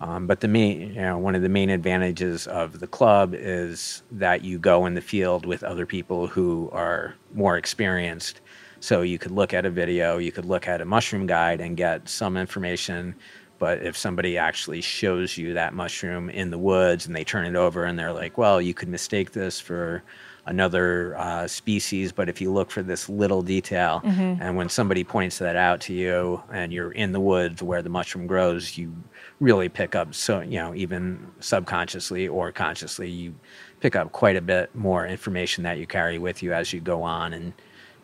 Um, 0.00 0.26
but 0.26 0.40
the 0.40 0.48
main, 0.48 0.80
you 0.80 1.00
know, 1.00 1.18
one 1.18 1.36
of 1.36 1.42
the 1.42 1.48
main 1.48 1.70
advantages 1.70 2.48
of 2.48 2.80
the 2.80 2.88
club 2.88 3.34
is 3.34 4.02
that 4.10 4.42
you 4.42 4.58
go 4.58 4.86
in 4.86 4.94
the 4.94 5.00
field 5.00 5.46
with 5.46 5.62
other 5.62 5.86
people 5.86 6.26
who 6.26 6.68
are 6.72 7.14
more 7.34 7.56
experienced. 7.56 8.40
So 8.80 9.02
you 9.02 9.16
could 9.16 9.30
look 9.30 9.54
at 9.54 9.64
a 9.64 9.70
video, 9.70 10.18
you 10.18 10.32
could 10.32 10.44
look 10.44 10.66
at 10.66 10.80
a 10.80 10.84
mushroom 10.84 11.26
guide 11.26 11.60
and 11.60 11.76
get 11.76 12.08
some 12.08 12.36
information 12.36 13.14
but 13.62 13.80
if 13.84 13.96
somebody 13.96 14.38
actually 14.38 14.80
shows 14.80 15.38
you 15.38 15.54
that 15.54 15.72
mushroom 15.72 16.28
in 16.30 16.50
the 16.50 16.58
woods 16.58 17.06
and 17.06 17.14
they 17.14 17.22
turn 17.22 17.46
it 17.46 17.54
over 17.54 17.84
and 17.84 17.96
they're 17.96 18.12
like, 18.12 18.36
well, 18.36 18.60
you 18.60 18.74
could 18.74 18.88
mistake 18.88 19.30
this 19.30 19.60
for 19.60 20.02
another 20.46 21.16
uh, 21.16 21.46
species, 21.46 22.12
but 22.12 22.28
if 22.28 22.40
you 22.40 22.52
look 22.52 22.70
for 22.70 22.82
this 22.82 23.08
little 23.08 23.42
detail, 23.42 24.02
mm-hmm. 24.04 24.42
and 24.42 24.56
when 24.56 24.68
somebody 24.68 25.04
points 25.04 25.38
that 25.38 25.56
out 25.56 25.80
to 25.82 25.92
you 25.92 26.42
and 26.52 26.72
you're 26.72 26.92
in 26.92 27.12
the 27.12 27.20
woods 27.20 27.62
where 27.62 27.82
the 27.82 27.88
mushroom 27.88 28.26
grows, 28.26 28.76
you 28.76 28.94
really 29.40 29.68
pick 29.68 29.94
up 29.94 30.14
so 30.14 30.40
you 30.40 30.58
know 30.58 30.72
even 30.74 31.26
subconsciously 31.40 32.28
or 32.28 32.52
consciously 32.52 33.10
you 33.10 33.34
pick 33.80 33.96
up 33.96 34.12
quite 34.12 34.36
a 34.36 34.40
bit 34.40 34.72
more 34.74 35.04
information 35.04 35.64
that 35.64 35.78
you 35.78 35.86
carry 35.86 36.16
with 36.16 36.44
you 36.44 36.52
as 36.52 36.72
you 36.72 36.80
go 36.80 37.02
on 37.02 37.32
and 37.32 37.52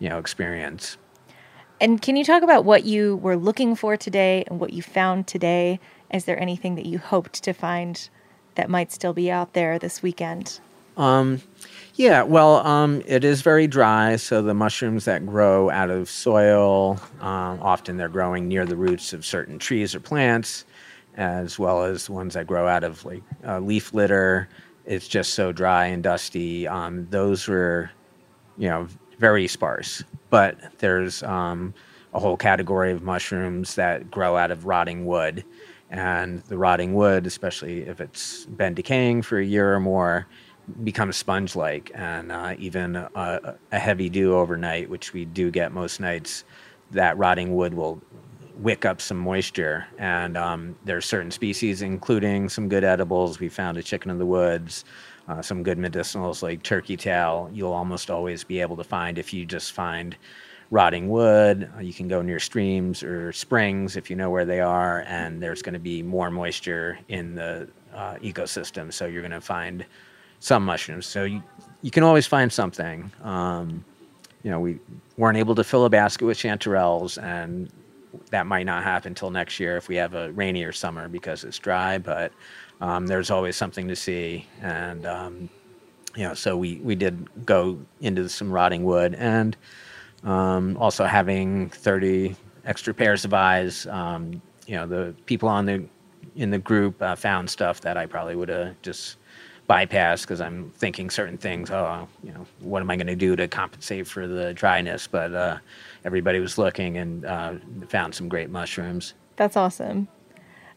you 0.00 0.08
know 0.08 0.18
experience 0.18 0.96
and 1.80 2.02
can 2.02 2.16
you 2.16 2.24
talk 2.24 2.42
about 2.42 2.64
what 2.64 2.84
you 2.84 3.16
were 3.16 3.36
looking 3.36 3.76
for 3.76 3.96
today 3.96 4.44
and 4.48 4.58
what 4.58 4.72
you 4.72 4.82
found 4.82 5.26
today? 5.26 5.78
Is 6.12 6.24
there 6.24 6.40
anything 6.40 6.74
that 6.74 6.86
you 6.86 6.98
hoped 6.98 7.42
to 7.44 7.52
find 7.52 8.08
that 8.56 8.68
might 8.68 8.90
still 8.90 9.12
be 9.12 9.30
out 9.30 9.52
there 9.52 9.78
this 9.78 10.02
weekend? 10.02 10.58
Um, 10.96 11.40
yeah, 11.98 12.22
well, 12.22 12.66
um, 12.66 13.02
it 13.06 13.24
is 13.24 13.42
very 13.42 13.66
dry, 13.66 14.16
so 14.16 14.40
the 14.40 14.54
mushrooms 14.54 15.04
that 15.04 15.26
grow 15.26 15.68
out 15.68 15.90
of 15.90 16.08
soil, 16.08 16.98
um, 17.20 17.60
often 17.60 17.96
they're 17.98 18.08
growing 18.08 18.48
near 18.48 18.64
the 18.64 18.76
roots 18.76 19.12
of 19.12 19.26
certain 19.26 19.58
trees 19.58 19.94
or 19.94 20.00
plants, 20.00 20.64
as 21.16 21.58
well 21.58 21.84
as 21.84 22.08
ones 22.08 22.34
that 22.34 22.46
grow 22.46 22.66
out 22.66 22.84
of 22.84 23.04
like 23.04 23.22
uh, 23.46 23.58
leaf 23.58 23.92
litter. 23.92 24.48
It's 24.86 25.08
just 25.08 25.34
so 25.34 25.52
dry 25.52 25.86
and 25.86 26.02
dusty. 26.02 26.66
Um, 26.66 27.06
those 27.10 27.46
were, 27.46 27.90
you 28.56 28.68
know, 28.68 28.88
very 29.18 29.46
sparse 29.46 30.04
but 30.30 30.58
there's 30.78 31.22
um, 31.22 31.74
a 32.12 32.18
whole 32.20 32.36
category 32.36 32.92
of 32.92 33.02
mushrooms 33.02 33.74
that 33.76 34.10
grow 34.10 34.36
out 34.36 34.50
of 34.50 34.66
rotting 34.66 35.06
wood. 35.06 35.44
And 35.90 36.40
the 36.42 36.58
rotting 36.58 36.94
wood, 36.94 37.26
especially 37.26 37.80
if 37.82 38.00
it's 38.00 38.44
been 38.44 38.74
decaying 38.74 39.22
for 39.22 39.38
a 39.38 39.44
year 39.44 39.74
or 39.74 39.80
more, 39.80 40.26
becomes 40.84 41.16
sponge 41.16 41.56
like. 41.56 41.90
And 41.94 42.32
uh, 42.32 42.54
even 42.58 42.96
a, 42.96 43.56
a, 43.72 43.78
heavy 43.78 44.08
dew 44.08 44.36
overnight, 44.36 44.88
which 44.88 45.12
we 45.12 45.24
do 45.24 45.50
get 45.50 45.72
most 45.72 46.00
nights, 46.00 46.44
that 46.90 47.16
rotting 47.18 47.54
wood 47.54 47.74
will 47.74 48.00
wick 48.56 48.84
up 48.84 49.00
some 49.00 49.18
moisture. 49.18 49.86
And 49.98 50.36
um, 50.36 50.76
there 50.84 50.96
are 50.96 51.02
certain 51.02 51.30
species, 51.30 51.82
including 51.82 52.48
some 52.48 52.68
good 52.68 52.84
edibles. 52.84 53.40
We 53.40 53.48
found 53.48 53.76
a 53.76 53.82
chicken 53.82 54.10
in 54.10 54.18
the 54.18 54.26
woods 54.26 54.84
uh, 55.28 55.42
some 55.42 55.62
good 55.62 55.78
medicinals 55.78 56.42
like 56.42 56.62
turkey 56.62 56.96
tail, 56.96 57.50
you'll 57.52 57.72
almost 57.72 58.10
always 58.10 58.44
be 58.44 58.60
able 58.60 58.76
to 58.76 58.84
find 58.84 59.18
if 59.18 59.32
you 59.32 59.44
just 59.44 59.72
find 59.72 60.16
rotting 60.70 61.08
wood. 61.08 61.70
Uh, 61.76 61.80
you 61.80 61.92
can 61.92 62.08
go 62.08 62.22
near 62.22 62.38
streams 62.38 63.02
or 63.02 63.32
springs 63.32 63.96
if 63.96 64.08
you 64.08 64.16
know 64.16 64.30
where 64.30 64.46
they 64.46 64.60
are, 64.60 65.04
and 65.06 65.42
there's 65.42 65.62
going 65.62 65.74
to 65.74 65.78
be 65.78 66.02
more 66.02 66.30
moisture 66.30 66.98
in 67.08 67.34
the 67.34 67.68
uh, 67.92 68.14
ecosystem. 68.16 68.92
So 68.92 69.06
you're 69.06 69.22
going 69.22 69.30
to 69.32 69.40
find 69.40 69.84
some 70.40 70.64
mushrooms. 70.64 71.06
So 71.06 71.24
you, 71.24 71.42
you 71.82 71.90
can 71.90 72.02
always 72.02 72.26
find 72.26 72.52
something. 72.52 73.10
Um, 73.22 73.84
you 74.42 74.50
know, 74.50 74.60
we 74.60 74.78
weren't 75.16 75.38
able 75.38 75.54
to 75.54 75.64
fill 75.64 75.84
a 75.84 75.90
basket 75.90 76.24
with 76.24 76.38
chanterelles, 76.38 77.22
and 77.22 77.70
that 78.30 78.46
might 78.46 78.66
not 78.66 78.82
happen 78.84 79.10
until 79.10 79.30
next 79.30 79.60
year 79.60 79.76
if 79.76 79.88
we 79.88 79.96
have 79.96 80.14
a 80.14 80.32
rainier 80.32 80.72
summer 80.72 81.08
because 81.08 81.44
it's 81.44 81.58
dry. 81.58 81.98
But 81.98 82.32
um, 82.80 83.06
there's 83.06 83.30
always 83.30 83.56
something 83.56 83.88
to 83.88 83.96
see. 83.96 84.46
And, 84.62 85.06
um, 85.06 85.48
you 86.16 86.24
know, 86.24 86.34
so 86.34 86.56
we, 86.56 86.76
we 86.76 86.94
did 86.94 87.28
go 87.44 87.78
into 88.00 88.28
some 88.28 88.50
rotting 88.50 88.84
wood 88.84 89.14
and 89.14 89.56
um, 90.24 90.76
also 90.78 91.04
having 91.04 91.68
30 91.70 92.34
extra 92.64 92.94
pairs 92.94 93.24
of 93.24 93.34
eyes. 93.34 93.86
Um, 93.86 94.40
you 94.66 94.76
know, 94.76 94.86
the 94.86 95.14
people 95.26 95.48
on 95.48 95.66
the, 95.66 95.84
in 96.36 96.50
the 96.50 96.58
group 96.58 97.00
uh, 97.02 97.16
found 97.16 97.50
stuff 97.50 97.80
that 97.80 97.96
I 97.96 98.06
probably 98.06 98.36
would 98.36 98.48
have 98.48 98.80
just 98.82 99.16
bypassed 99.68 100.22
because 100.22 100.40
I'm 100.40 100.70
thinking 100.70 101.10
certain 101.10 101.38
things. 101.38 101.70
Oh, 101.70 102.08
you 102.22 102.32
know, 102.32 102.46
what 102.60 102.80
am 102.80 102.90
I 102.90 102.96
going 102.96 103.06
to 103.08 103.16
do 103.16 103.36
to 103.36 103.46
compensate 103.46 104.06
for 104.06 104.26
the 104.26 104.54
dryness? 104.54 105.06
But 105.06 105.34
uh, 105.34 105.58
everybody 106.04 106.40
was 106.40 106.58
looking 106.58 106.96
and 106.96 107.24
uh, 107.24 107.54
found 107.88 108.14
some 108.14 108.28
great 108.28 108.50
mushrooms. 108.50 109.14
That's 109.36 109.56
awesome. 109.56 110.08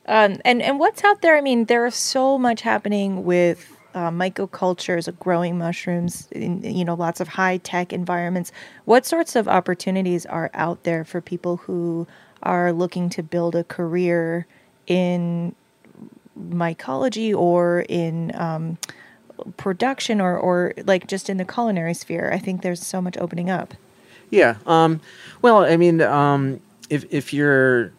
Um, 0.07 0.37
and 0.43 0.61
and 0.61 0.79
what's 0.79 1.03
out 1.03 1.21
there? 1.21 1.37
I 1.37 1.41
mean, 1.41 1.65
there 1.65 1.85
is 1.85 1.95
so 1.95 2.37
much 2.37 2.61
happening 2.61 3.23
with 3.23 3.77
uh, 3.93 4.09
mycocultures, 4.09 5.17
growing 5.19 5.57
mushrooms, 5.57 6.27
in 6.31 6.63
you 6.63 6.83
know 6.83 6.95
lots 6.95 7.19
of 7.19 7.27
high 7.27 7.57
tech 7.57 7.93
environments. 7.93 8.51
What 8.85 9.05
sorts 9.05 9.35
of 9.35 9.47
opportunities 9.47 10.25
are 10.25 10.49
out 10.53 10.83
there 10.83 11.05
for 11.05 11.21
people 11.21 11.57
who 11.57 12.07
are 12.43 12.73
looking 12.73 13.09
to 13.11 13.23
build 13.23 13.55
a 13.55 13.63
career 13.63 14.47
in 14.87 15.55
mycology 16.39 17.35
or 17.35 17.85
in 17.89 18.31
um, 18.35 18.77
production 19.57 20.21
or 20.21 20.37
or 20.37 20.73
like 20.85 21.07
just 21.07 21.29
in 21.29 21.37
the 21.37 21.45
culinary 21.45 21.93
sphere? 21.93 22.31
I 22.33 22.39
think 22.39 22.61
there's 22.61 22.85
so 22.85 23.01
much 23.01 23.17
opening 23.17 23.49
up. 23.49 23.73
Yeah. 24.29 24.55
Um, 24.65 25.01
well, 25.41 25.59
I 25.59 25.77
mean, 25.77 26.01
um, 26.01 26.61
if 26.89 27.05
if 27.11 27.33
you're 27.33 27.91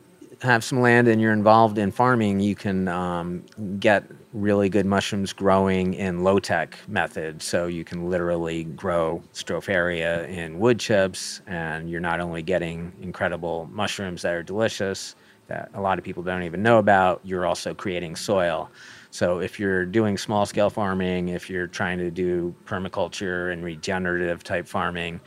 have 0.42 0.64
some 0.64 0.80
land 0.80 1.06
and 1.06 1.20
you're 1.20 1.32
involved 1.32 1.78
in 1.78 1.92
farming, 1.92 2.40
you 2.40 2.54
can 2.54 2.88
um, 2.88 3.44
get 3.78 4.04
really 4.32 4.68
good 4.68 4.86
mushrooms 4.86 5.32
growing 5.32 5.94
in 5.94 6.24
low 6.24 6.38
tech 6.38 6.78
methods. 6.88 7.44
So 7.44 7.66
you 7.66 7.84
can 7.84 8.10
literally 8.10 8.64
grow 8.64 9.22
stropharia 9.34 10.28
in 10.28 10.58
wood 10.58 10.80
chips, 10.80 11.42
and 11.46 11.88
you're 11.88 12.00
not 12.00 12.20
only 12.20 12.42
getting 12.42 12.92
incredible 13.00 13.68
mushrooms 13.72 14.22
that 14.22 14.32
are 14.34 14.42
delicious 14.42 15.14
that 15.52 15.70
a 15.74 15.80
lot 15.80 15.98
of 15.98 16.04
people 16.04 16.22
don't 16.22 16.44
even 16.44 16.62
know 16.62 16.78
about, 16.78 17.20
you're 17.22 17.46
also 17.46 17.74
creating 17.74 18.16
soil. 18.16 18.70
So 19.10 19.40
if 19.40 19.60
you're 19.60 19.84
doing 19.84 20.16
small 20.16 20.46
scale 20.46 20.70
farming, 20.70 21.28
if 21.28 21.50
you're 21.50 21.66
trying 21.66 21.98
to 21.98 22.10
do 22.10 22.54
permaculture 22.64 23.52
and 23.52 23.62
regenerative 23.62 24.42
type 24.42 24.66
farming, 24.66 25.20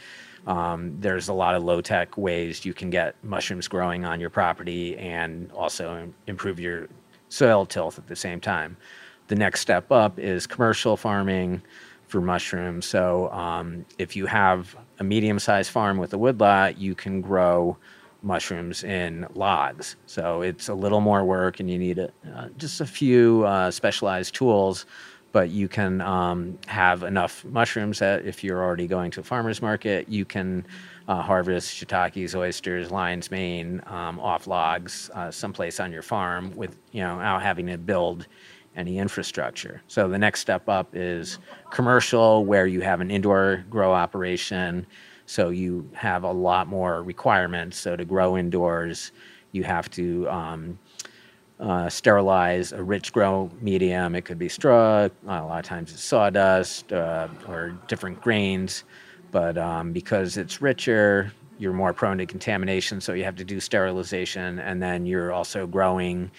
um, 0.47 0.97
there's 0.99 1.27
a 1.27 1.33
lot 1.33 1.53
of 1.53 1.63
low 1.63 1.81
tech 1.81 2.17
ways 2.17 2.65
you 2.65 2.73
can 2.73 2.89
get 2.89 3.15
mushrooms 3.23 3.67
growing 3.67 4.03
on 4.03 4.19
your 4.19 4.31
property 4.31 4.97
and 4.97 5.51
also 5.51 6.11
improve 6.25 6.59
your 6.59 6.87
soil 7.29 7.65
tilth 7.65 7.99
at 7.99 8.07
the 8.07 8.15
same 8.15 8.39
time. 8.39 8.75
The 9.27 9.35
next 9.35 9.59
step 9.61 9.91
up 9.91 10.19
is 10.19 10.47
commercial 10.47 10.97
farming 10.97 11.61
for 12.07 12.21
mushrooms. 12.21 12.85
So 12.85 13.31
um, 13.31 13.85
if 13.99 14.15
you 14.15 14.25
have 14.25 14.75
a 14.99 15.03
medium 15.03 15.37
sized 15.37 15.71
farm 15.71 15.97
with 15.97 16.13
a 16.13 16.17
woodlot, 16.17 16.77
you 16.77 16.95
can 16.95 17.21
grow 17.21 17.77
mushrooms 18.25 18.83
in 18.83 19.25
logs. 19.35 19.95
So 20.05 20.41
it's 20.41 20.67
a 20.67 20.73
little 20.73 21.01
more 21.01 21.23
work 21.23 21.59
and 21.59 21.69
you 21.69 21.77
need 21.77 21.99
a, 21.99 22.11
uh, 22.35 22.49
just 22.57 22.81
a 22.81 22.85
few 22.85 23.45
uh, 23.45 23.71
specialized 23.71 24.35
tools 24.35 24.85
but 25.35 25.49
you 25.49 25.67
can 25.67 25.99
um, 25.99 26.57
have 26.65 27.03
enough 27.03 27.43
mushrooms 27.43 27.99
that 27.99 28.25
if 28.25 28.41
you're 28.41 28.63
already 28.63 28.87
going 28.87 29.11
to 29.11 29.19
a 29.19 29.23
farmer's 29.23 29.61
market, 29.61 30.07
you 30.07 30.23
can 30.23 30.65
uh, 31.09 31.21
harvest 31.21 31.75
shiitakes, 31.75 32.33
oysters, 32.33 32.89
lion's 32.89 33.29
mane 33.29 33.81
um, 33.87 34.17
off 34.21 34.47
logs 34.47 35.09
uh, 35.13 35.29
someplace 35.29 35.81
on 35.81 35.91
your 35.91 36.01
farm 36.01 36.55
with, 36.55 36.77
you 36.93 37.01
know, 37.01 37.17
without 37.17 37.41
having 37.41 37.65
to 37.67 37.77
build 37.77 38.27
any 38.77 38.97
infrastructure. 38.97 39.81
So 39.89 40.07
the 40.07 40.17
next 40.17 40.39
step 40.39 40.69
up 40.69 40.95
is 40.95 41.39
commercial, 41.69 42.45
where 42.45 42.65
you 42.65 42.79
have 42.79 43.01
an 43.01 43.11
indoor 43.11 43.65
grow 43.69 43.93
operation. 43.93 44.87
So 45.25 45.49
you 45.49 45.89
have 45.93 46.23
a 46.23 46.31
lot 46.31 46.67
more 46.67 47.01
requirements. 47.03 47.77
So 47.77 47.95
to 47.95 48.05
grow 48.05 48.37
indoors, 48.37 49.11
you 49.51 49.63
have 49.63 49.89
to 49.91 50.29
um, 50.29 50.79
uh, 51.59 51.89
sterilize 51.89 52.71
a 52.73 52.83
rich 52.83 53.13
grow 53.13 53.49
medium. 53.61 54.15
It 54.15 54.25
could 54.25 54.37
be 54.37 54.49
straw, 54.49 55.07
a 55.25 55.27
lot 55.27 55.59
of 55.59 55.65
times 55.65 55.91
it's 55.91 56.03
sawdust 56.03 56.91
uh, 56.91 57.27
or 57.47 57.77
different 57.87 58.21
grains. 58.21 58.83
But 59.31 59.57
um, 59.57 59.91
because 59.91 60.37
it's 60.37 60.61
richer, 60.61 61.31
you're 61.57 61.73
more 61.73 61.93
prone 61.93 62.17
to 62.19 62.25
contamination, 62.25 63.01
so 63.01 63.13
you 63.13 63.23
have 63.23 63.35
to 63.37 63.45
do 63.45 63.59
sterilization. 63.59 64.59
And 64.59 64.81
then 64.81 65.05
you're 65.05 65.31
also 65.31 65.65
growing 65.65 66.31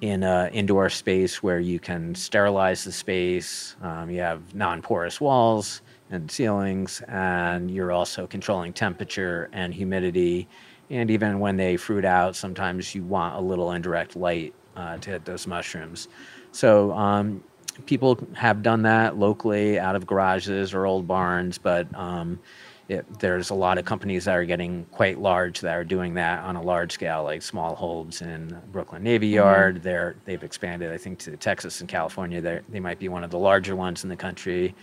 in 0.00 0.22
an 0.22 0.52
indoor 0.52 0.90
space 0.90 1.42
where 1.42 1.60
you 1.60 1.80
can 1.80 2.14
sterilize 2.14 2.84
the 2.84 2.92
space. 2.92 3.76
Um, 3.82 4.10
you 4.10 4.20
have 4.20 4.54
non 4.54 4.82
porous 4.82 5.20
walls 5.20 5.82
and 6.10 6.30
ceilings, 6.30 7.02
and 7.08 7.70
you're 7.70 7.92
also 7.92 8.26
controlling 8.26 8.72
temperature 8.72 9.48
and 9.52 9.74
humidity 9.74 10.48
and 10.90 11.10
even 11.10 11.38
when 11.38 11.56
they 11.56 11.76
fruit 11.76 12.04
out, 12.04 12.34
sometimes 12.34 12.94
you 12.94 13.02
want 13.02 13.36
a 13.36 13.40
little 13.40 13.72
indirect 13.72 14.16
light 14.16 14.54
uh, 14.76 14.96
to 14.98 15.10
hit 15.10 15.24
those 15.24 15.46
mushrooms. 15.46 16.08
So 16.52 16.92
um, 16.92 17.42
people 17.86 18.18
have 18.34 18.62
done 18.62 18.82
that 18.82 19.18
locally 19.18 19.78
out 19.78 19.96
of 19.96 20.06
garages 20.06 20.72
or 20.72 20.86
old 20.86 21.06
barns, 21.06 21.58
but 21.58 21.94
um, 21.94 22.40
it, 22.88 23.04
there's 23.20 23.50
a 23.50 23.54
lot 23.54 23.76
of 23.76 23.84
companies 23.84 24.24
that 24.24 24.34
are 24.34 24.46
getting 24.46 24.86
quite 24.86 25.20
large 25.20 25.60
that 25.60 25.74
are 25.74 25.84
doing 25.84 26.14
that 26.14 26.42
on 26.42 26.56
a 26.56 26.62
large 26.62 26.92
scale, 26.92 27.22
like 27.22 27.42
Smallholds 27.42 28.22
in 28.22 28.58
Brooklyn 28.72 29.02
Navy 29.02 29.26
mm-hmm. 29.26 29.34
Yard. 29.34 29.74
Mm-hmm. 29.74 29.84
They're, 29.84 30.16
they've 30.24 30.42
expanded, 30.42 30.90
I 30.90 30.96
think, 30.96 31.18
to 31.20 31.36
Texas 31.36 31.80
and 31.80 31.88
California. 31.88 32.40
They're, 32.40 32.62
they 32.70 32.80
might 32.80 32.98
be 32.98 33.08
one 33.08 33.24
of 33.24 33.30
the 33.30 33.38
larger 33.38 33.76
ones 33.76 34.04
in 34.04 34.08
the 34.08 34.16
country. 34.16 34.74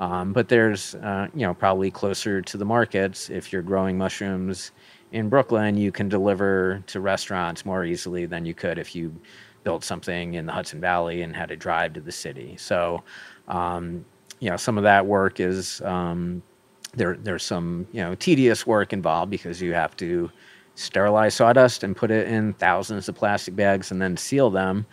Um, 0.00 0.32
but 0.32 0.48
there's, 0.48 0.94
uh, 0.96 1.28
you 1.34 1.46
know, 1.46 1.54
probably 1.54 1.90
closer 1.90 2.42
to 2.42 2.56
the 2.56 2.64
markets 2.64 3.30
if 3.30 3.52
you're 3.52 3.62
growing 3.62 3.96
mushrooms 3.96 4.72
in 5.12 5.28
Brooklyn, 5.28 5.76
you 5.76 5.92
can 5.92 6.08
deliver 6.08 6.82
to 6.86 7.00
restaurants 7.00 7.64
more 7.64 7.84
easily 7.84 8.26
than 8.26 8.44
you 8.46 8.54
could 8.54 8.78
if 8.78 8.94
you 8.94 9.14
built 9.62 9.84
something 9.84 10.34
in 10.34 10.46
the 10.46 10.52
Hudson 10.52 10.80
Valley 10.80 11.22
and 11.22 11.36
had 11.36 11.48
to 11.50 11.56
drive 11.56 11.92
to 11.94 12.00
the 12.00 12.12
city. 12.12 12.56
So, 12.58 13.02
um, 13.48 14.04
you 14.40 14.50
know, 14.50 14.56
some 14.56 14.76
of 14.76 14.84
that 14.84 15.06
work 15.06 15.38
is 15.38 15.80
um, 15.82 16.42
there. 16.94 17.16
There's 17.16 17.44
some 17.44 17.86
you 17.92 18.00
know 18.02 18.14
tedious 18.16 18.66
work 18.66 18.92
involved 18.92 19.30
because 19.30 19.62
you 19.62 19.72
have 19.74 19.96
to 19.98 20.30
sterilize 20.74 21.34
sawdust 21.34 21.84
and 21.84 21.94
put 21.94 22.10
it 22.10 22.26
in 22.26 22.54
thousands 22.54 23.08
of 23.08 23.14
plastic 23.14 23.54
bags 23.54 23.92
and 23.92 24.00
then 24.00 24.16
seal 24.16 24.50
them. 24.50 24.86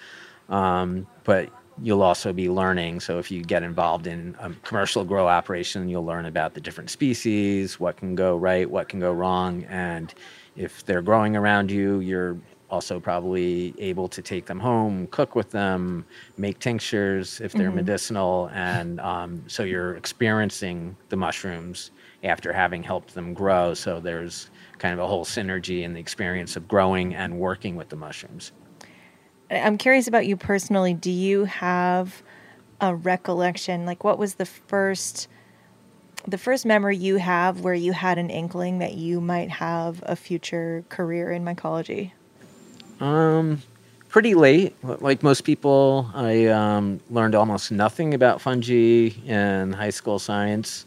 Um, 0.50 1.08
but 1.24 1.50
you'll 1.82 2.04
also 2.04 2.34
be 2.34 2.50
learning. 2.50 3.00
So 3.00 3.20
if 3.20 3.32
you 3.32 3.44
get 3.44 3.64
involved 3.64 4.08
in 4.08 4.36
a 4.40 4.52
commercial 4.64 5.04
grow 5.04 5.28
operation, 5.28 5.90
you'll 5.90 6.06
learn 6.06 6.26
about 6.26 6.54
the 6.54 6.62
different 6.62 6.90
species, 6.90 7.80
what 7.80 7.98
can 7.98 8.16
go 8.16 8.36
right, 8.36 8.70
what 8.70 8.90
can 8.90 9.00
go 9.00 9.14
wrong, 9.14 9.64
and 9.66 10.14
if 10.56 10.86
they're 10.86 11.02
growing 11.02 11.36
around 11.36 11.72
you, 11.72 12.00
you're 12.00 12.38
also 12.70 13.00
probably 13.00 13.74
able 13.80 14.08
to 14.08 14.22
take 14.22 14.46
them 14.46 14.60
home, 14.60 15.08
cook 15.08 15.36
with 15.36 15.50
them, 15.52 16.06
make 16.38 16.60
tinctures 16.60 17.42
if 17.42 17.52
they're 17.54 17.68
mm-hmm. 17.68 17.78
medicinal, 17.78 18.50
and 18.54 19.00
um, 19.00 19.44
so 19.48 19.64
you're 19.64 19.96
experiencing 19.96 20.96
the 21.10 21.16
mushrooms 21.16 21.92
after 22.24 22.54
having 22.54 22.84
helped 22.84 23.14
them 23.16 23.34
grow. 23.34 23.74
So 23.74 24.00
there's 24.00 24.50
kind 24.78 24.94
of 24.94 25.00
a 25.00 25.08
whole 25.08 25.26
synergy 25.26 25.84
in 25.84 25.94
the 25.94 26.00
experience 26.00 26.56
of 26.56 26.68
growing 26.68 27.16
and 27.16 27.40
working 27.40 27.76
with 27.76 27.90
the 27.90 27.96
mushrooms. 27.96 28.52
I'm 29.52 29.78
curious 29.78 30.08
about 30.08 30.28
you 30.28 30.38
personally. 30.38 30.94
Do 30.94 31.12
you 31.12 31.46
have 31.46 32.22
a 32.80 32.96
recollection? 32.96 33.86
Like, 33.86 34.04
what 34.04 34.20
was 34.20 34.36
the 34.36 34.46
first, 34.46 35.28
the 36.28 36.38
first 36.38 36.66
memory 36.66 36.98
you 36.98 37.18
have 37.18 37.62
where 37.62 37.74
you 37.74 37.92
had 37.94 38.18
an 38.18 38.30
inkling 38.30 38.80
that 38.80 38.94
you 38.94 39.20
might 39.20 39.50
have 39.50 40.04
a 40.06 40.16
future 40.16 40.84
career 40.90 41.32
in 41.32 41.44
mycology? 41.44 42.12
Um, 43.00 43.62
pretty 44.10 44.36
late. 44.36 44.76
Like 44.84 45.24
most 45.24 45.42
people, 45.42 46.10
I 46.14 46.48
um, 46.48 47.00
learned 47.10 47.36
almost 47.36 47.72
nothing 47.72 48.14
about 48.14 48.42
fungi 48.42 49.10
in 49.26 49.74
high 49.74 49.90
school 49.90 50.20
science. 50.20 50.86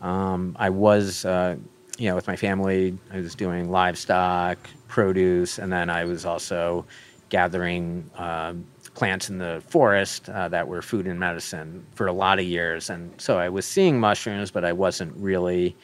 Um, 0.00 0.56
I 0.58 0.70
was, 0.70 1.24
uh, 1.24 1.56
you 1.98 2.08
know, 2.08 2.16
with 2.16 2.26
my 2.26 2.36
family, 2.36 2.98
I 3.12 3.18
was 3.18 3.34
doing 3.34 3.70
livestock, 3.70 4.58
produce, 4.88 5.58
and 5.58 5.72
then 5.72 5.90
I 5.90 6.04
was 6.04 6.24
also 6.26 6.84
gathering 7.28 8.08
uh, 8.16 8.54
plants 8.94 9.28
in 9.28 9.38
the 9.38 9.62
forest 9.66 10.28
uh, 10.28 10.48
that 10.48 10.66
were 10.66 10.82
food 10.82 11.06
and 11.06 11.18
medicine 11.18 11.84
for 11.94 12.06
a 12.06 12.12
lot 12.12 12.38
of 12.38 12.44
years. 12.44 12.90
And 12.90 13.12
so 13.20 13.38
I 13.38 13.48
was 13.48 13.66
seeing 13.66 13.98
mushrooms, 13.98 14.50
but 14.50 14.64
I 14.64 14.72
wasn't 14.72 15.14
really 15.16 15.76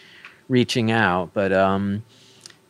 reaching 0.48 0.90
out. 0.90 1.32
But 1.34 1.52
um, 1.52 2.04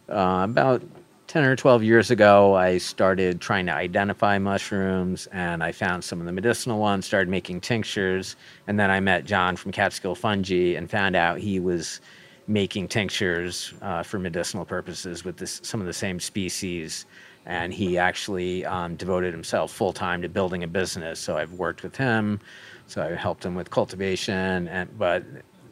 uh, 0.08 0.46
about 0.48 0.82
10 1.26 1.44
or 1.44 1.54
12 1.54 1.84
years 1.84 2.10
ago, 2.10 2.54
I 2.54 2.78
started 2.78 3.40
trying 3.40 3.66
to 3.66 3.72
identify 3.72 4.38
mushrooms 4.38 5.28
and 5.28 5.62
I 5.62 5.72
found 5.72 6.02
some 6.02 6.18
of 6.20 6.26
the 6.26 6.32
medicinal 6.32 6.80
ones, 6.80 7.06
started 7.06 7.28
making 7.28 7.60
tinctures. 7.60 8.34
And 8.66 8.80
then 8.80 8.90
I 8.90 8.98
met 9.00 9.26
John 9.26 9.56
from 9.56 9.72
Catskill 9.72 10.14
Fungi 10.14 10.74
and 10.74 10.90
found 10.90 11.14
out 11.14 11.38
he 11.38 11.60
was 11.60 12.00
making 12.48 12.88
tinctures 12.88 13.72
uh, 13.80 14.02
for 14.02 14.18
medicinal 14.18 14.64
purposes 14.64 15.24
with 15.24 15.36
this, 15.36 15.60
some 15.62 15.80
of 15.80 15.86
the 15.86 15.92
same 15.92 16.18
species 16.18 17.06
and 17.46 17.72
he 17.72 17.98
actually 17.98 18.64
um, 18.66 18.96
devoted 18.96 19.32
himself 19.32 19.72
full 19.72 19.92
time 19.92 20.22
to 20.22 20.28
building 20.28 20.62
a 20.62 20.68
business. 20.68 21.18
So 21.18 21.36
I've 21.36 21.52
worked 21.52 21.82
with 21.82 21.96
him, 21.96 22.40
so 22.86 23.02
I 23.02 23.14
helped 23.14 23.44
him 23.44 23.54
with 23.54 23.70
cultivation, 23.70 24.68
and 24.68 24.98
but 24.98 25.24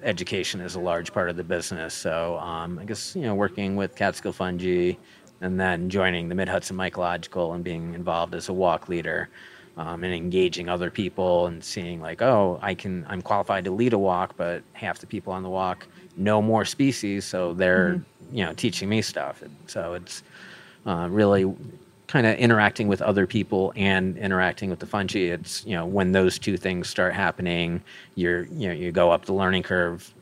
education 0.03 0.61
is 0.61 0.77
a 0.77 0.81
large 0.81 1.13
part 1.13 1.29
of 1.29 1.37
the 1.37 1.45
business. 1.45 1.95
So 1.95 2.39
um, 2.39 2.79
I 2.79 2.85
guess 2.85 3.15
you 3.15 3.23
know 3.23 3.35
working 3.35 3.77
with 3.77 3.95
Catskill 3.97 4.33
Fungi, 4.33 4.95
and 5.41 5.61
then 5.61 5.91
joining 5.91 6.29
the 6.29 6.35
Mid 6.35 6.49
Hudson 6.49 6.77
Mycological 6.77 7.55
and 7.55 7.63
being 7.63 7.95
involved 7.95 8.35
as 8.35 8.49
a 8.49 8.53
walk 8.53 8.89
leader. 8.89 9.29
Um, 9.77 10.03
and 10.03 10.13
engaging 10.13 10.69
other 10.69 10.91
people 10.91 11.47
and 11.47 11.63
seeing 11.63 12.01
like 12.01 12.21
oh 12.21 12.59
i 12.61 12.75
can 12.75 13.07
i'm 13.09 13.23
qualified 13.23 13.63
to 13.63 13.71
lead 13.71 13.93
a 13.93 13.99
walk 13.99 14.35
but 14.37 14.65
half 14.73 14.99
the 14.99 15.07
people 15.07 15.33
on 15.33 15.45
the 15.45 15.49
walk 15.49 15.87
know 16.17 16.43
more 16.43 16.65
species 16.65 17.25
so 17.25 17.55
they're 17.55 17.95
mm-hmm. 17.95 18.37
you 18.37 18.45
know 18.45 18.53
teaching 18.55 18.89
me 18.89 19.01
stuff 19.01 19.41
so 19.69 19.95
it's 19.95 20.25
uh, 20.87 21.09
really 21.11 21.53
kind 22.09 22.27
of 22.27 22.37
interacting 22.39 22.89
with 22.89 23.03
other 23.03 23.27
people 23.27 23.73
and 23.77 24.17
interacting 24.17 24.71
with 24.71 24.81
the 24.81 24.87
fungi. 24.87 25.19
It's 25.19 25.65
you 25.65 25.75
know 25.75 25.87
when 25.87 26.13
those 26.13 26.39
two 26.39 26.57
things 26.57 26.89
start 26.89 27.15
happening, 27.15 27.83
you're 28.17 28.45
you 28.47 28.69
know 28.69 28.75
you 28.75 28.91
go 28.91 29.11
up 29.11 29.27
the 29.27 29.35
learning 29.35 29.63
curve 29.63 30.13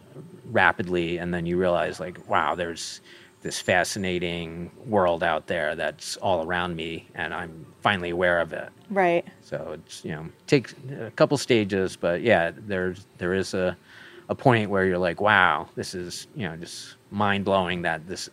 rapidly, 0.46 1.18
and 1.18 1.32
then 1.32 1.46
you 1.46 1.56
realize 1.56 2.00
like 2.00 2.28
wow, 2.28 2.54
there's 2.54 3.00
this 3.42 3.60
fascinating 3.60 4.70
world 4.86 5.22
out 5.22 5.46
there 5.46 5.76
that's 5.76 6.16
all 6.16 6.44
around 6.44 6.74
me, 6.74 7.06
and 7.14 7.32
I'm 7.32 7.64
finally 7.80 8.10
aware 8.10 8.40
of 8.40 8.52
it. 8.52 8.70
Right. 8.90 9.24
So 9.42 9.72
it's 9.74 10.04
you 10.04 10.12
know 10.12 10.26
takes 10.46 10.74
a 11.00 11.10
couple 11.12 11.38
stages, 11.38 11.96
but 11.96 12.22
yeah, 12.22 12.50
there's 12.54 13.06
there 13.18 13.34
is 13.34 13.54
a 13.54 13.76
a 14.28 14.34
point 14.34 14.70
where 14.70 14.84
you're 14.84 14.98
like, 14.98 15.20
wow, 15.20 15.68
this 15.76 15.94
is 15.94 16.26
you 16.34 16.48
know 16.48 16.56
just 16.56 16.96
mind 17.12 17.44
blowing 17.44 17.82
that 17.82 18.06
this 18.08 18.28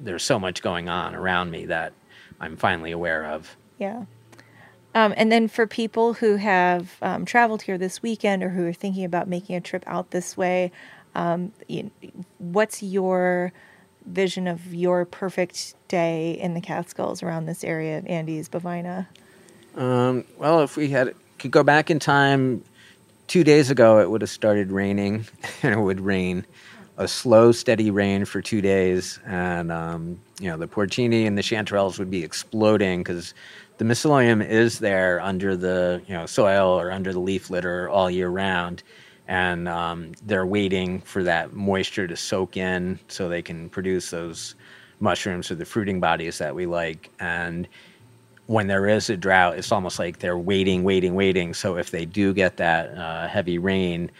there's 0.00 0.22
so 0.22 0.38
much 0.38 0.62
going 0.62 0.88
on 0.88 1.14
around 1.14 1.50
me 1.50 1.66
that 1.66 1.92
I'm 2.40 2.56
finally 2.56 2.90
aware 2.90 3.24
of. 3.24 3.56
Yeah. 3.78 4.04
Um, 4.94 5.14
and 5.16 5.30
then 5.30 5.46
for 5.46 5.66
people 5.66 6.14
who 6.14 6.36
have 6.36 6.96
um, 7.00 7.24
traveled 7.24 7.62
here 7.62 7.78
this 7.78 8.02
weekend 8.02 8.42
or 8.42 8.48
who 8.48 8.66
are 8.66 8.72
thinking 8.72 9.04
about 9.04 9.28
making 9.28 9.54
a 9.54 9.60
trip 9.60 9.84
out 9.86 10.10
this 10.10 10.36
way, 10.36 10.72
um, 11.14 11.52
you, 11.68 11.90
what's 12.38 12.82
your 12.82 13.52
vision 14.06 14.48
of 14.48 14.74
your 14.74 15.04
perfect 15.04 15.74
day 15.88 16.32
in 16.32 16.54
the 16.54 16.60
Catskills 16.60 17.22
around 17.22 17.46
this 17.46 17.62
area 17.62 17.98
of 17.98 18.06
Andes, 18.06 18.48
Bovina? 18.48 19.06
Um, 19.76 20.24
well, 20.38 20.62
if 20.62 20.76
we 20.76 20.88
had 20.88 21.14
could 21.38 21.50
go 21.50 21.62
back 21.62 21.90
in 21.90 21.98
time, 21.98 22.64
two 23.28 23.44
days 23.44 23.70
ago 23.70 24.00
it 24.00 24.10
would 24.10 24.20
have 24.20 24.30
started 24.30 24.72
raining, 24.72 25.26
and 25.62 25.74
it 25.74 25.80
would 25.80 26.00
rain 26.00 26.44
a 27.00 27.08
slow, 27.08 27.50
steady 27.50 27.90
rain 27.90 28.26
for 28.26 28.42
two 28.42 28.60
days, 28.60 29.18
and 29.24 29.72
um, 29.72 30.20
you 30.38 30.50
know 30.50 30.58
the 30.58 30.68
porcini 30.68 31.26
and 31.26 31.36
the 31.36 31.42
chanterelles 31.42 31.98
would 31.98 32.10
be 32.10 32.22
exploding 32.22 33.00
because 33.02 33.32
the 33.78 33.86
mycelium 33.86 34.46
is 34.46 34.78
there 34.78 35.18
under 35.20 35.56
the 35.56 36.02
you 36.06 36.12
know 36.12 36.26
soil 36.26 36.78
or 36.78 36.92
under 36.92 37.10
the 37.14 37.18
leaf 37.18 37.48
litter 37.48 37.88
all 37.88 38.10
year 38.10 38.28
round, 38.28 38.82
and 39.26 39.66
um, 39.66 40.12
they're 40.26 40.44
waiting 40.44 41.00
for 41.00 41.22
that 41.22 41.54
moisture 41.54 42.06
to 42.06 42.16
soak 42.16 42.58
in 42.58 42.98
so 43.08 43.30
they 43.30 43.40
can 43.40 43.70
produce 43.70 44.10
those 44.10 44.54
mushrooms 45.00 45.50
or 45.50 45.54
the 45.54 45.64
fruiting 45.64 46.00
bodies 46.00 46.36
that 46.36 46.54
we 46.54 46.66
like. 46.66 47.08
And 47.18 47.66
when 48.44 48.66
there 48.66 48.86
is 48.86 49.08
a 49.08 49.16
drought, 49.16 49.56
it's 49.56 49.72
almost 49.72 49.98
like 49.98 50.18
they're 50.18 50.36
waiting, 50.36 50.84
waiting, 50.84 51.14
waiting. 51.14 51.54
So 51.54 51.78
if 51.78 51.90
they 51.90 52.04
do 52.04 52.34
get 52.34 52.58
that 52.58 52.90
uh, 52.98 53.26
heavy 53.26 53.56
rain, 53.56 54.10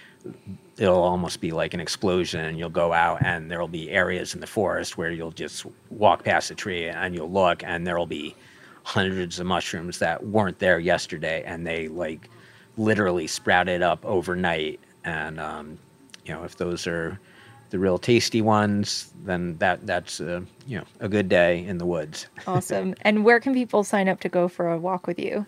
it'll 0.80 1.02
almost 1.02 1.42
be 1.42 1.52
like 1.52 1.74
an 1.74 1.80
explosion 1.80 2.40
and 2.40 2.58
you'll 2.58 2.70
go 2.70 2.92
out 2.94 3.22
and 3.22 3.50
there'll 3.50 3.68
be 3.68 3.90
areas 3.90 4.34
in 4.34 4.40
the 4.40 4.46
forest 4.46 4.96
where 4.96 5.10
you'll 5.10 5.30
just 5.30 5.66
walk 5.90 6.24
past 6.24 6.50
a 6.50 6.54
tree 6.54 6.88
and 6.88 7.14
you'll 7.14 7.30
look 7.30 7.62
and 7.62 7.86
there'll 7.86 8.06
be 8.06 8.34
hundreds 8.82 9.38
of 9.38 9.46
mushrooms 9.46 9.98
that 9.98 10.24
weren't 10.26 10.58
there 10.58 10.78
yesterday 10.78 11.44
and 11.44 11.66
they 11.66 11.86
like 11.88 12.30
literally 12.78 13.26
sprouted 13.26 13.82
up 13.82 14.02
overnight. 14.06 14.80
And 15.04 15.38
um, 15.38 15.78
you 16.24 16.32
know 16.32 16.44
if 16.44 16.56
those 16.56 16.86
are 16.86 17.20
the 17.68 17.78
real 17.78 17.98
tasty 17.98 18.40
ones 18.40 19.12
then 19.24 19.56
that 19.58 19.86
that's 19.86 20.18
a, 20.18 20.42
you 20.66 20.78
know 20.78 20.84
a 21.00 21.08
good 21.08 21.28
day 21.28 21.62
in 21.66 21.76
the 21.76 21.86
woods. 21.86 22.26
Awesome. 22.46 22.94
And 23.02 23.22
where 23.22 23.38
can 23.38 23.52
people 23.52 23.84
sign 23.84 24.08
up 24.08 24.20
to 24.20 24.30
go 24.30 24.48
for 24.48 24.70
a 24.70 24.78
walk 24.78 25.06
with 25.06 25.18
you? 25.18 25.44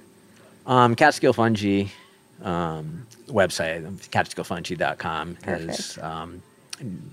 Um, 0.66 0.95
catskill 0.95 1.33
fungi 1.33 1.87
um, 2.42 3.07
website 3.33 3.83
catskillfungi.com 4.11 5.38
is 5.47 5.99
um, 5.99 6.42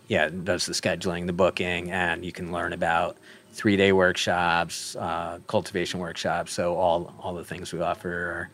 yeah 0.08 0.29
does 0.29 0.65
the 0.65 0.73
scheduling 0.73 1.25
the 1.25 1.34
booking 1.34 1.91
and 1.91 2.25
you 2.25 2.32
can 2.32 2.51
learn 2.51 2.73
about 2.73 3.17
three 3.51 3.75
day 3.75 3.91
workshops, 3.91 4.95
uh, 4.95 5.39
cultivation 5.47 5.99
workshops. 5.99 6.53
So 6.53 6.75
all 6.75 7.13
all 7.19 7.34
the 7.34 7.43
things 7.43 7.73
we 7.73 7.82
offer 7.82 8.10
are 8.10 8.49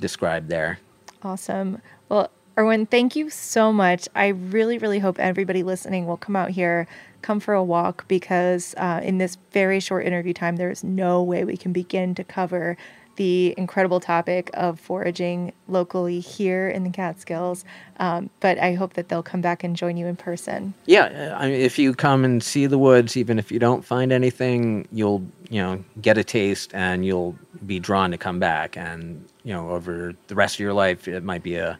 described 0.00 0.48
there. 0.48 0.78
Awesome. 1.22 1.80
Well, 2.08 2.30
Erwin, 2.58 2.86
thank 2.86 3.16
you 3.16 3.28
so 3.28 3.72
much. 3.72 4.08
I 4.14 4.28
really, 4.28 4.78
really 4.78 4.98
hope 4.98 5.18
everybody 5.18 5.62
listening 5.62 6.06
will 6.06 6.16
come 6.16 6.36
out 6.36 6.50
here, 6.50 6.86
come 7.20 7.40
for 7.40 7.52
a 7.52 7.62
walk, 7.62 8.08
because 8.08 8.74
uh, 8.78 9.00
in 9.02 9.18
this 9.18 9.36
very 9.52 9.80
short 9.80 10.06
interview 10.06 10.32
time, 10.32 10.56
there 10.56 10.70
is 10.70 10.82
no 10.82 11.22
way 11.22 11.44
we 11.44 11.56
can 11.56 11.72
begin 11.72 12.14
to 12.14 12.24
cover 12.24 12.78
the 13.16 13.54
incredible 13.56 14.00
topic 14.00 14.50
of 14.54 14.78
foraging 14.78 15.52
locally 15.68 16.20
here 16.20 16.68
in 16.68 16.84
the 16.84 16.90
Catskills. 16.90 17.64
Um, 17.98 18.30
but 18.40 18.58
I 18.58 18.74
hope 18.74 18.94
that 18.94 19.08
they'll 19.08 19.22
come 19.22 19.40
back 19.40 19.64
and 19.64 19.74
join 19.74 19.96
you 19.96 20.06
in 20.06 20.16
person. 20.16 20.74
Yeah, 20.86 21.36
I 21.38 21.48
mean, 21.48 21.60
if 21.60 21.78
you 21.78 21.94
come 21.94 22.24
and 22.24 22.42
see 22.42 22.66
the 22.66 22.78
woods, 22.78 23.16
even 23.16 23.38
if 23.38 23.50
you 23.50 23.58
don't 23.58 23.84
find 23.84 24.12
anything, 24.12 24.86
you'll 24.92 25.26
you 25.48 25.62
know 25.62 25.84
get 26.00 26.18
a 26.18 26.24
taste 26.24 26.72
and 26.74 27.04
you'll 27.04 27.36
be 27.64 27.78
drawn 27.78 28.10
to 28.10 28.18
come 28.18 28.38
back. 28.38 28.76
And 28.76 29.26
you 29.44 29.52
know, 29.52 29.70
over 29.70 30.14
the 30.28 30.34
rest 30.34 30.56
of 30.56 30.60
your 30.60 30.74
life, 30.74 31.08
it 31.08 31.24
might 31.24 31.42
be 31.42 31.56
a 31.56 31.78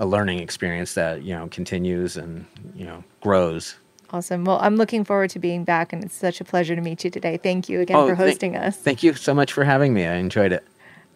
a 0.00 0.06
learning 0.06 0.40
experience 0.40 0.94
that 0.94 1.22
you 1.22 1.34
know 1.34 1.48
continues 1.48 2.16
and 2.16 2.46
you 2.74 2.84
know 2.84 3.04
grows. 3.20 3.76
Awesome. 4.10 4.44
Well, 4.44 4.58
I'm 4.60 4.76
looking 4.76 5.04
forward 5.04 5.30
to 5.30 5.38
being 5.38 5.64
back, 5.64 5.92
and 5.92 6.04
it's 6.04 6.14
such 6.14 6.40
a 6.40 6.44
pleasure 6.44 6.76
to 6.76 6.80
meet 6.80 7.02
you 7.02 7.10
today. 7.10 7.36
Thank 7.36 7.68
you 7.68 7.80
again 7.80 7.96
oh, 7.96 8.06
for 8.06 8.14
hosting 8.14 8.52
th- 8.52 8.62
us. 8.62 8.76
Thank 8.76 9.02
you 9.02 9.14
so 9.14 9.34
much 9.34 9.52
for 9.52 9.64
having 9.64 9.92
me. 9.92 10.06
I 10.06 10.14
enjoyed 10.14 10.52
it. 10.52 10.64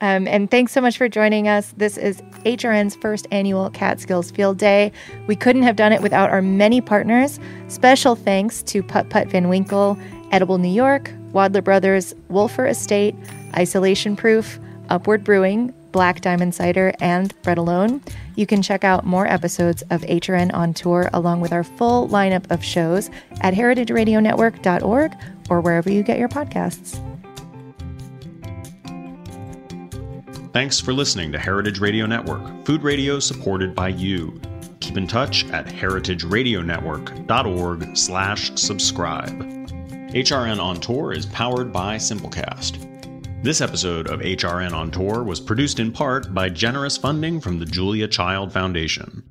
Um, 0.01 0.29
and 0.29 0.51
thanks 0.51 0.73
so 0.73 0.81
much 0.81 0.97
for 0.97 1.09
joining 1.09 1.49
us. 1.49 1.75
This 1.77 1.97
is 1.97 2.21
HRN's 2.45 2.95
first 2.97 3.27
annual 3.31 3.71
Catskills 3.71 4.31
Field 4.31 4.59
Day. 4.59 4.93
We 5.27 5.35
couldn't 5.35 5.63
have 5.63 5.77
done 5.77 5.93
it 5.93 6.03
without 6.03 6.31
our 6.31 6.43
many 6.43 6.81
partners. 6.81 7.41
Special 7.69 8.15
thanks 8.15 8.63
to 8.65 8.83
Put 8.83 9.11
Put 9.11 9.29
Van 9.29 9.49
Winkle, 9.49 9.99
Edible 10.31 10.59
New 10.59 10.69
York, 10.69 11.11
Wadler 11.33 11.65
Brothers, 11.65 12.15
Wölffer 12.31 12.69
Estate, 12.71 13.15
Isolation 13.57 14.15
Proof, 14.15 14.59
Upward 14.89 15.25
Brewing, 15.25 15.75
Black 15.91 16.21
Diamond 16.21 16.55
Cider, 16.55 16.93
and 17.01 17.35
Bread 17.43 17.59
Alone. 17.59 18.03
You 18.37 18.47
can 18.47 18.63
check 18.63 18.85
out 18.85 19.05
more 19.05 19.27
episodes 19.27 19.83
of 19.91 20.03
HRN 20.03 20.55
on 20.55 20.75
tour 20.75 21.11
along 21.13 21.41
with 21.41 21.53
our 21.53 21.65
full 21.65 22.09
lineup 22.09 22.49
of 22.51 22.63
shows 22.63 23.11
at 23.41 23.55
heritageradionetwork.org 23.55 25.13
or 25.51 25.61
wherever 25.61 25.91
you 25.91 26.03
get 26.03 26.19
your 26.19 26.29
podcasts. 26.29 27.03
Thanks 30.53 30.79
for 30.81 30.93
listening 30.95 31.31
to 31.33 31.39
Heritage 31.39 31.79
Radio 31.79 32.07
Network, 32.07 32.65
food 32.65 32.83
radio 32.83 33.21
supported 33.21 33.75
by 33.75 33.89
you. 33.89 34.41
Keep 34.81 34.97
in 34.97 35.07
touch 35.07 35.45
at 35.51 35.67
heritageradionetwork.org 35.67 37.95
slash 37.97 38.51
subscribe. 38.55 39.39
HRN 40.11 40.59
On 40.59 40.81
Tour 40.81 41.13
is 41.13 41.27
powered 41.27 41.71
by 41.71 41.97
Simplecast. 41.97 43.43
This 43.43 43.61
episode 43.61 44.09
of 44.09 44.21
HRN 44.21 44.73
On 44.73 44.91
Tour 44.91 45.23
was 45.23 45.39
produced 45.39 45.81
in 45.81 45.93
part 45.93 46.33
by 46.33 46.49
generous 46.49 46.97
funding 46.97 47.43
from 47.43 47.59
the 47.59 47.67
Julia 47.67 48.09
Child 48.09 48.51
Foundation. 48.51 49.23